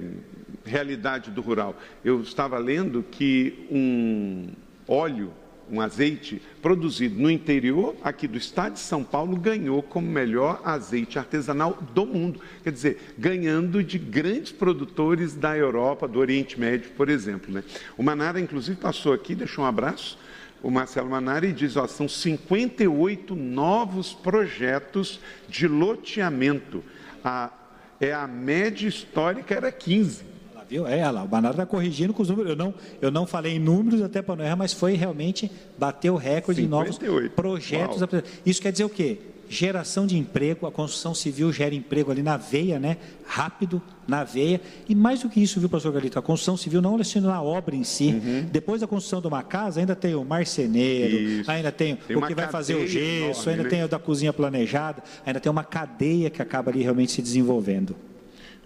[0.63, 1.75] realidade do rural.
[2.03, 4.47] Eu estava lendo que um
[4.87, 5.33] óleo,
[5.69, 11.19] um azeite produzido no interior aqui do estado de São Paulo ganhou como melhor azeite
[11.19, 12.39] artesanal do mundo.
[12.63, 17.53] Quer dizer, ganhando de grandes produtores da Europa, do Oriente Médio, por exemplo.
[17.53, 17.65] Né?
[17.97, 20.17] O Manara, inclusive, passou aqui, deixou um abraço
[20.61, 26.83] o Marcelo Manari diz, ó, são 58 novos projetos de loteamento.
[27.23, 27.51] A,
[27.99, 30.37] é a média histórica era 15.
[30.69, 30.85] Viu?
[30.85, 32.51] É, lá, o Manara está corrigindo com os números.
[32.51, 36.09] Eu não, eu não falei em números até para não errar, mas foi realmente bater
[36.09, 36.99] o recorde 58.
[36.99, 38.01] de novos projetos.
[38.01, 38.23] Uau.
[38.45, 39.17] Isso quer dizer o quê?
[39.49, 42.97] Geração de emprego, a construção civil gera emprego ali na veia, né?
[43.25, 44.61] Rápido, na veia.
[44.87, 46.19] E mais do que isso, viu, professor Galito?
[46.19, 48.07] A construção civil não é na obra em si.
[48.07, 48.47] Uhum.
[48.51, 51.51] Depois da construção de uma casa, ainda tem o marceneiro, isso.
[51.51, 53.69] ainda tem, tem o que vai fazer o gesso, enorme, ainda né?
[53.69, 57.95] tem o da cozinha planejada, ainda tem uma cadeia que acaba ali realmente se desenvolvendo.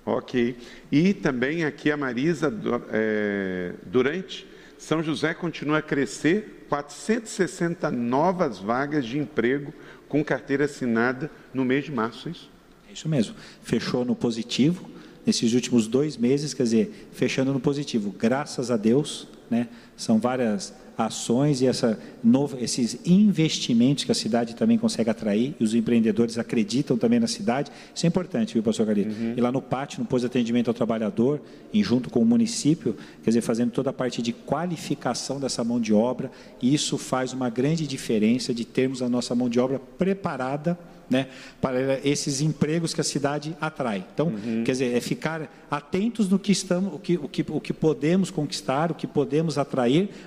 [0.05, 0.57] Ok.
[0.91, 2.53] E também aqui a Marisa
[2.91, 9.73] é, Durante, São José continua a crescer, 460 novas vagas de emprego
[10.11, 12.49] com carteira assinada no mês de março, é isso?
[12.89, 13.33] É isso mesmo.
[13.63, 14.89] Fechou no positivo
[15.25, 18.13] nesses últimos dois meses, quer dizer, fechando no positivo.
[18.19, 19.69] Graças a Deus, né?
[19.95, 25.63] São várias ações e essa novo, esses investimentos que a cidade também consegue atrair e
[25.63, 27.71] os empreendedores acreditam também na cidade.
[27.93, 29.09] Isso é importante, viu, pastor Galito?
[29.09, 29.33] Uhum.
[29.35, 31.41] E lá no pátio, no pós atendimento ao trabalhador,
[31.73, 35.79] em junto com o município, quer dizer, fazendo toda a parte de qualificação dessa mão
[35.79, 36.31] de obra,
[36.61, 40.77] e isso faz uma grande diferença de termos a nossa mão de obra preparada
[41.11, 41.27] né,
[41.59, 44.05] para esses empregos que a cidade atrai.
[44.13, 44.63] Então, uhum.
[44.63, 48.31] quer dizer, é ficar atentos no que estamos, o que, o que, o que podemos
[48.31, 49.80] conquistar, o que podemos atrair,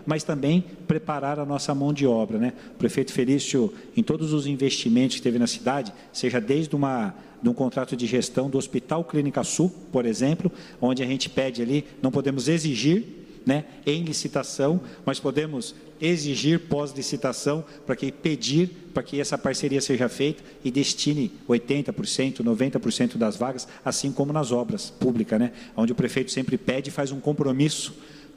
[0.07, 2.52] mas também preparar a nossa mão de obra, né?
[2.74, 7.50] O prefeito Felício, em todos os investimentos que teve na cidade, seja desde uma de
[7.50, 10.50] um contrato de gestão do Hospital Clínica Sul, por exemplo,
[10.80, 13.05] onde a gente pede ali, não podemos exigir
[13.44, 20.09] né, em licitação, mas podemos exigir pós-licitação para que pedir para que essa parceria seja
[20.09, 25.94] feita e destine 80%, 90% das vagas, assim como nas obras públicas, né, onde o
[25.94, 27.94] prefeito sempre pede e faz um compromisso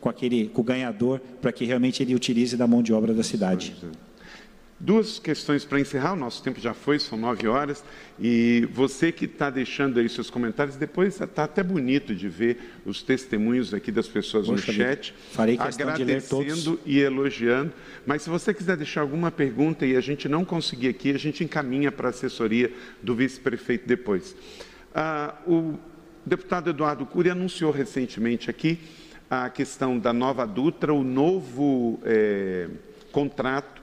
[0.07, 3.23] com aquele com o ganhador para que realmente ele utilize da mão de obra da
[3.23, 3.75] cidade.
[4.79, 7.83] Duas questões para encerrar, o nosso tempo já foi, são nove horas,
[8.19, 13.01] e você que está deixando aí seus comentários, depois está até bonito de ver os
[13.01, 17.73] testemunhos aqui das pessoas Poxa, no chat, farei agradecendo e elogiando,
[18.05, 21.43] mas se você quiser deixar alguma pergunta e a gente não conseguir aqui, a gente
[21.43, 24.35] encaminha para a assessoria do vice-prefeito depois.
[24.93, 25.73] Ah, o
[26.23, 28.77] deputado Eduardo Cury anunciou recentemente aqui
[29.29, 32.67] a questão da nova Dutra, o novo é,
[33.11, 33.81] contrato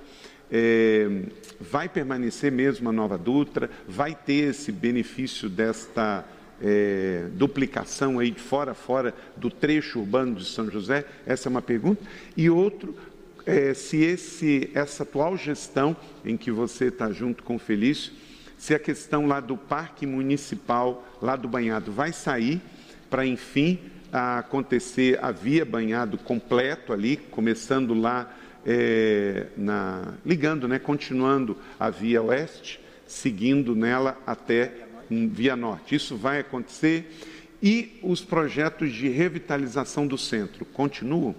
[0.51, 1.23] é,
[1.61, 6.25] vai permanecer mesmo a nova Dutra, vai ter esse benefício desta
[6.63, 11.05] é, duplicação aí de fora a fora do trecho urbano de São José?
[11.27, 12.03] Essa é uma pergunta.
[12.37, 12.97] E outro,
[13.45, 18.13] é, se esse, essa atual gestão em que você está junto com o Felício,
[18.57, 22.63] se a questão lá do parque municipal, lá do banhado, vai sair
[23.11, 23.79] para, enfim,
[24.15, 28.33] acontecer a via banhado completo ali, começando lá
[28.65, 35.95] é, na, ligando, né, continuando a via oeste, seguindo nela até via norte.
[35.97, 37.13] Isso vai acontecer.
[37.63, 41.35] E os projetos de revitalização do centro continuam?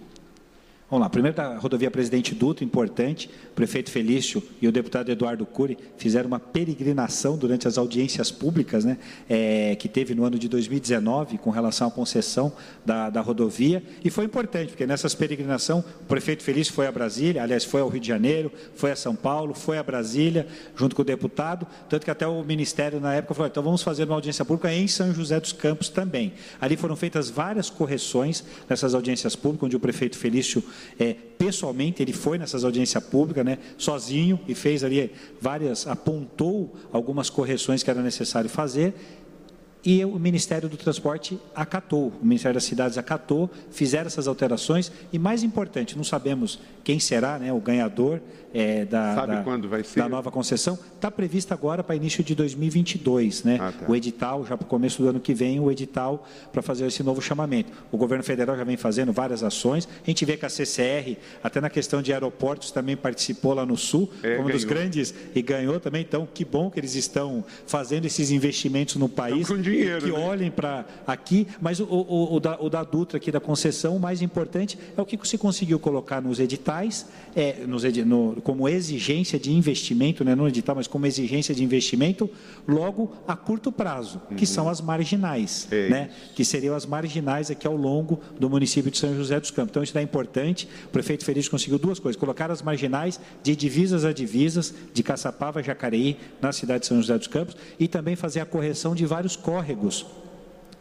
[0.95, 5.45] Vamos lá, primeiro da rodovia Presidente Duto, importante, o prefeito Felício e o deputado Eduardo
[5.45, 8.97] Cury fizeram uma peregrinação durante as audiências públicas, né,
[9.29, 12.53] é, que teve no ano de 2019 com relação à concessão
[12.85, 17.43] da, da rodovia, e foi importante, porque nessas peregrinação o prefeito Felício foi a Brasília,
[17.43, 21.01] aliás, foi ao Rio de Janeiro, foi a São Paulo, foi a Brasília, junto com
[21.01, 24.45] o deputado, tanto que até o Ministério na época falou, então vamos fazer uma audiência
[24.45, 26.31] pública em São José dos Campos também.
[26.61, 30.63] Ali foram feitas várias correções nessas audiências públicas, onde o prefeito Felício
[30.99, 37.29] é, pessoalmente, ele foi nessas audiências públicas, né, sozinho, e fez ali várias, apontou algumas
[37.29, 38.93] correções que era necessário fazer,
[39.85, 45.19] e o Ministério do Transporte acatou, o Ministério das Cidades acatou, fizeram essas alterações e,
[45.19, 48.19] mais importante, não sabemos quem será né, o ganhador
[48.55, 53.57] é, da, da, da, nova concessão, está prevista agora para início de 2022, né?
[53.59, 53.85] Ah, tá.
[53.85, 57.03] O edital, já para o começo do ano que vem, o edital para fazer esse
[57.03, 57.69] novo chamamento.
[57.91, 59.89] O governo federal já vem fazendo várias ações.
[60.01, 63.75] A gente vê que a CCR, até na questão de aeroportos, também participou lá no
[63.75, 66.03] Sul, é, como um dos grandes, e ganhou também.
[66.03, 69.49] Então, que bom que eles estão fazendo esses investimentos no país.
[69.49, 70.17] com dinheiro, que né?
[70.17, 71.45] olhem para aqui.
[71.59, 75.01] Mas o, o, o, da, o da Dutra aqui da concessão, o mais importante é
[75.01, 80.35] o que você conseguiu colocar nos editais, é, nos, no, como exigência de investimento, né,
[80.35, 82.29] não edital, mas como exigência de investimento,
[82.67, 84.45] logo a curto prazo, que uhum.
[84.45, 88.99] são as marginais, é né, que seriam as marginais aqui ao longo do município de
[88.99, 89.71] São José dos Campos.
[89.71, 90.69] Então, isso é importante.
[90.85, 95.59] O prefeito Feliz conseguiu duas coisas: colocar as marginais de divisas a divisas, de Caçapava
[95.59, 99.07] a Jacareí, na cidade de São José dos Campos, e também fazer a correção de
[99.07, 100.05] vários córregos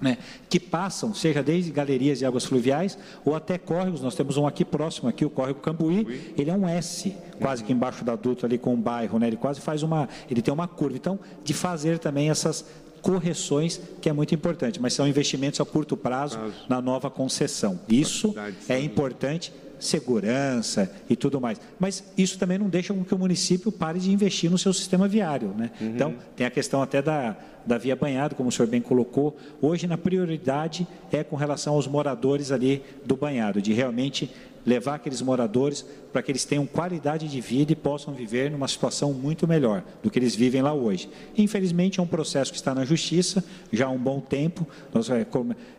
[0.05, 0.19] né,
[0.51, 4.03] que passam, seja desde galerias de águas fluviais ou até córregos.
[4.03, 6.35] Nós temos um aqui próximo, aqui o córrego Cambuí.
[6.37, 9.29] Ele é um S, quase que embaixo da dutra ali com o bairro, né?
[9.29, 10.97] Ele quase faz uma, ele tem uma curva.
[10.97, 12.67] Então, de fazer também essas
[13.01, 16.39] correções, que é muito importante, mas são investimentos a curto prazo
[16.69, 17.81] na nova concessão.
[17.89, 18.35] Isso
[18.69, 19.53] é importante
[19.87, 21.61] segurança e tudo mais.
[21.79, 25.07] Mas isso também não deixa com que o município pare de investir no seu sistema
[25.07, 25.55] viário.
[25.57, 25.71] Né?
[25.81, 25.89] Uhum.
[25.89, 29.37] Então, tem a questão até da, da via banhado, como o senhor bem colocou.
[29.61, 34.31] Hoje, na prioridade é com relação aos moradores ali do banhado, de realmente
[34.65, 39.13] levar aqueles moradores para que eles tenham qualidade de vida e possam viver numa situação
[39.13, 41.09] muito melhor do que eles vivem lá hoje.
[41.37, 44.67] Infelizmente, é um processo que está na justiça já há um bom tempo.
[44.93, 45.27] Nós, é,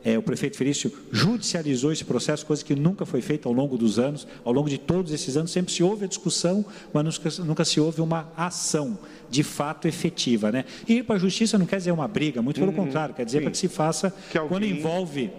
[0.03, 3.97] é, o prefeito Felício judicializou esse processo, coisa que nunca foi feita ao longo dos
[3.97, 4.27] anos.
[4.43, 7.79] Ao longo de todos esses anos, sempre se houve a discussão, mas nunca, nunca se
[7.79, 10.51] houve uma ação de fato efetiva.
[10.51, 10.65] Né?
[10.87, 13.25] E ir para a justiça não quer dizer uma briga, muito pelo uhum, contrário, quer
[13.25, 14.47] dizer para que se faça, alguém...
[14.49, 15.31] quando envolve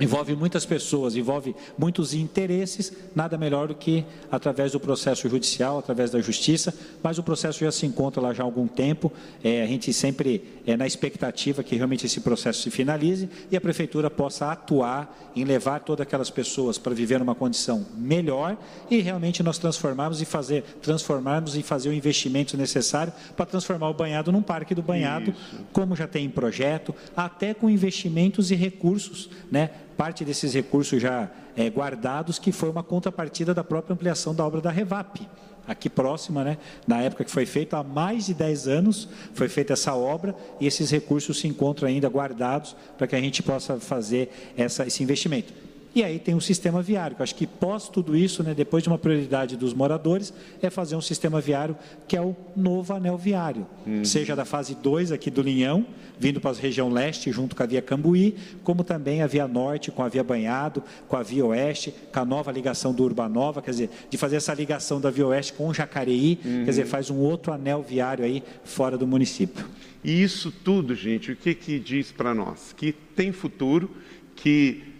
[0.00, 6.10] envolve muitas pessoas, envolve muitos interesses, nada melhor do que através do processo judicial, através
[6.10, 9.66] da justiça, mas o processo já se encontra lá já há algum tempo, é, a
[9.66, 14.50] gente sempre é na expectativa que realmente esse processo se finalize e a prefeitura possa
[14.50, 18.56] atuar em levar todas aquelas pessoas para viver numa condição melhor
[18.90, 23.94] e realmente nós transformarmos e fazer, transformarmos e fazer o investimento necessário para transformar o
[23.94, 25.64] banhado num parque do banhado, Isso.
[25.72, 31.30] como já tem em projeto, até com investimentos e recursos, né, parte desses recursos já
[31.56, 35.26] é, guardados, que foi uma contrapartida da própria ampliação da obra da Revap,
[35.66, 36.58] aqui próxima, né?
[36.86, 40.66] na época que foi feita, há mais de 10 anos foi feita essa obra e
[40.66, 45.52] esses recursos se encontram ainda guardados para que a gente possa fazer essa, esse investimento.
[45.94, 48.82] E aí tem um sistema viário, que eu acho que pós tudo isso, né, depois
[48.82, 51.76] de uma prioridade dos moradores, é fazer um sistema viário
[52.08, 54.04] que é o novo anel viário, uhum.
[54.04, 55.86] seja da fase 2 aqui do Linhão,
[56.18, 58.34] vindo para a região leste, junto com a via Cambuí,
[58.64, 62.24] como também a via norte com a via Banhado, com a via oeste, com a
[62.24, 65.74] nova ligação do Urbanova, quer dizer, de fazer essa ligação da via oeste com o
[65.74, 66.64] Jacareí, uhum.
[66.64, 69.64] quer dizer, faz um outro anel viário aí fora do município.
[70.02, 72.74] E isso tudo, gente, o que, que diz para nós?
[72.76, 73.90] Que tem futuro,
[74.36, 74.93] que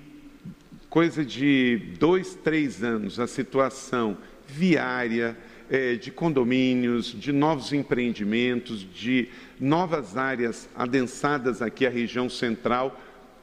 [0.95, 4.17] coisa de dois, três anos, a situação
[4.47, 5.37] viária,
[5.69, 9.29] é, de condomínios, de novos empreendimentos, de
[9.59, 13.01] novas áreas adensadas aqui à região central,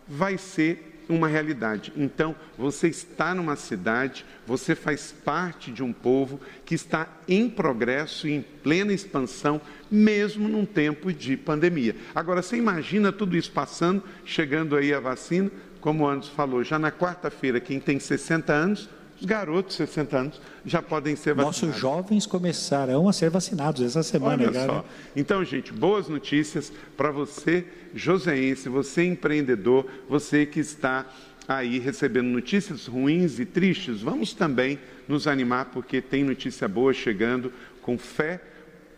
[0.08, 1.92] vai ser uma realidade.
[1.98, 8.30] Então, você está numa cidade, você faz parte de um povo que está em progresso
[8.30, 9.60] e em plena expansão,
[9.92, 11.98] mesmo num tempo de pandemia.
[12.16, 16.80] Agora, você imagina tudo isso passando, chegando aí a vacina, como o Anderson falou, já
[16.80, 21.62] na quarta-feira, quem tem 60 anos, os garotos de 60 anos já podem ser vacinados.
[21.62, 24.48] Nossos jovens começarão a ser vacinados essa semana.
[24.48, 24.86] Olha só.
[25.16, 31.06] Então, gente, boas notícias para você, joseense, você empreendedor, você que está
[31.48, 34.02] aí recebendo notícias ruins e tristes.
[34.02, 37.52] Vamos também nos animar, porque tem notícia boa chegando
[37.82, 38.40] com fé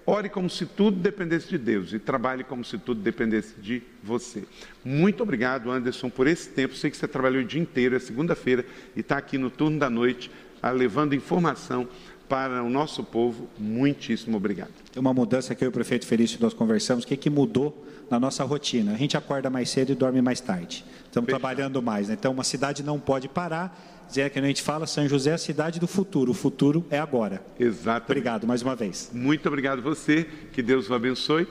[0.06, 4.44] Ore como se tudo dependesse de Deus e trabalhe como se tudo dependesse de você.
[4.84, 6.76] Muito obrigado, Anderson, por esse tempo.
[6.76, 9.90] Sei que você trabalhou o dia inteiro, é segunda-feira, e está aqui no turno da
[9.90, 10.30] noite,
[10.62, 11.88] ah, levando informação
[12.28, 13.48] para o nosso povo.
[13.58, 14.72] Muitíssimo obrigado.
[14.92, 17.06] Tem uma mudança que eu e o prefeito Felício nós conversamos.
[17.06, 18.94] O que, que mudou na nossa rotina?
[18.94, 20.84] A gente acorda mais cedo e dorme mais tarde.
[21.06, 21.40] Estamos Fechado.
[21.40, 22.10] trabalhando mais.
[22.10, 22.16] Né?
[22.20, 25.38] Então, uma cidade não pode parar dizer que a gente fala, São José é a
[25.38, 26.32] cidade do futuro.
[26.32, 27.44] O futuro é agora.
[27.60, 28.12] Exato.
[28.12, 29.10] Obrigado mais uma vez.
[29.14, 30.28] Muito obrigado você.
[30.52, 31.48] Que Deus o abençoe.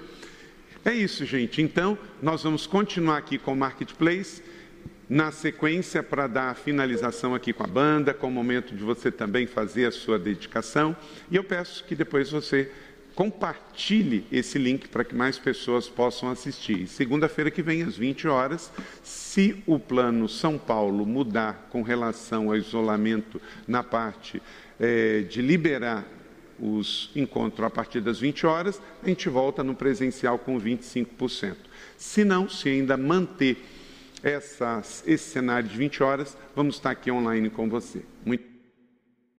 [0.84, 1.62] É isso, gente.
[1.62, 4.42] Então, nós vamos continuar aqui com o Marketplace.
[5.08, 9.10] Na sequência, para dar a finalização aqui com a banda, com o momento de você
[9.10, 10.96] também fazer a sua dedicação.
[11.30, 12.70] E eu peço que depois você
[13.14, 16.86] compartilhe esse link para que mais pessoas possam assistir.
[16.86, 18.70] Segunda-feira que vem, às 20 horas,
[19.02, 24.42] se o plano São Paulo mudar com relação ao isolamento na parte
[24.80, 26.06] é, de liberar
[26.58, 31.56] os encontros a partir das 20 horas, a gente volta no presencial com 25%.
[31.96, 33.56] Se não, se ainda manter
[34.22, 38.02] essas, esse cenário de 20 horas, vamos estar aqui online com você.
[38.24, 38.51] Muito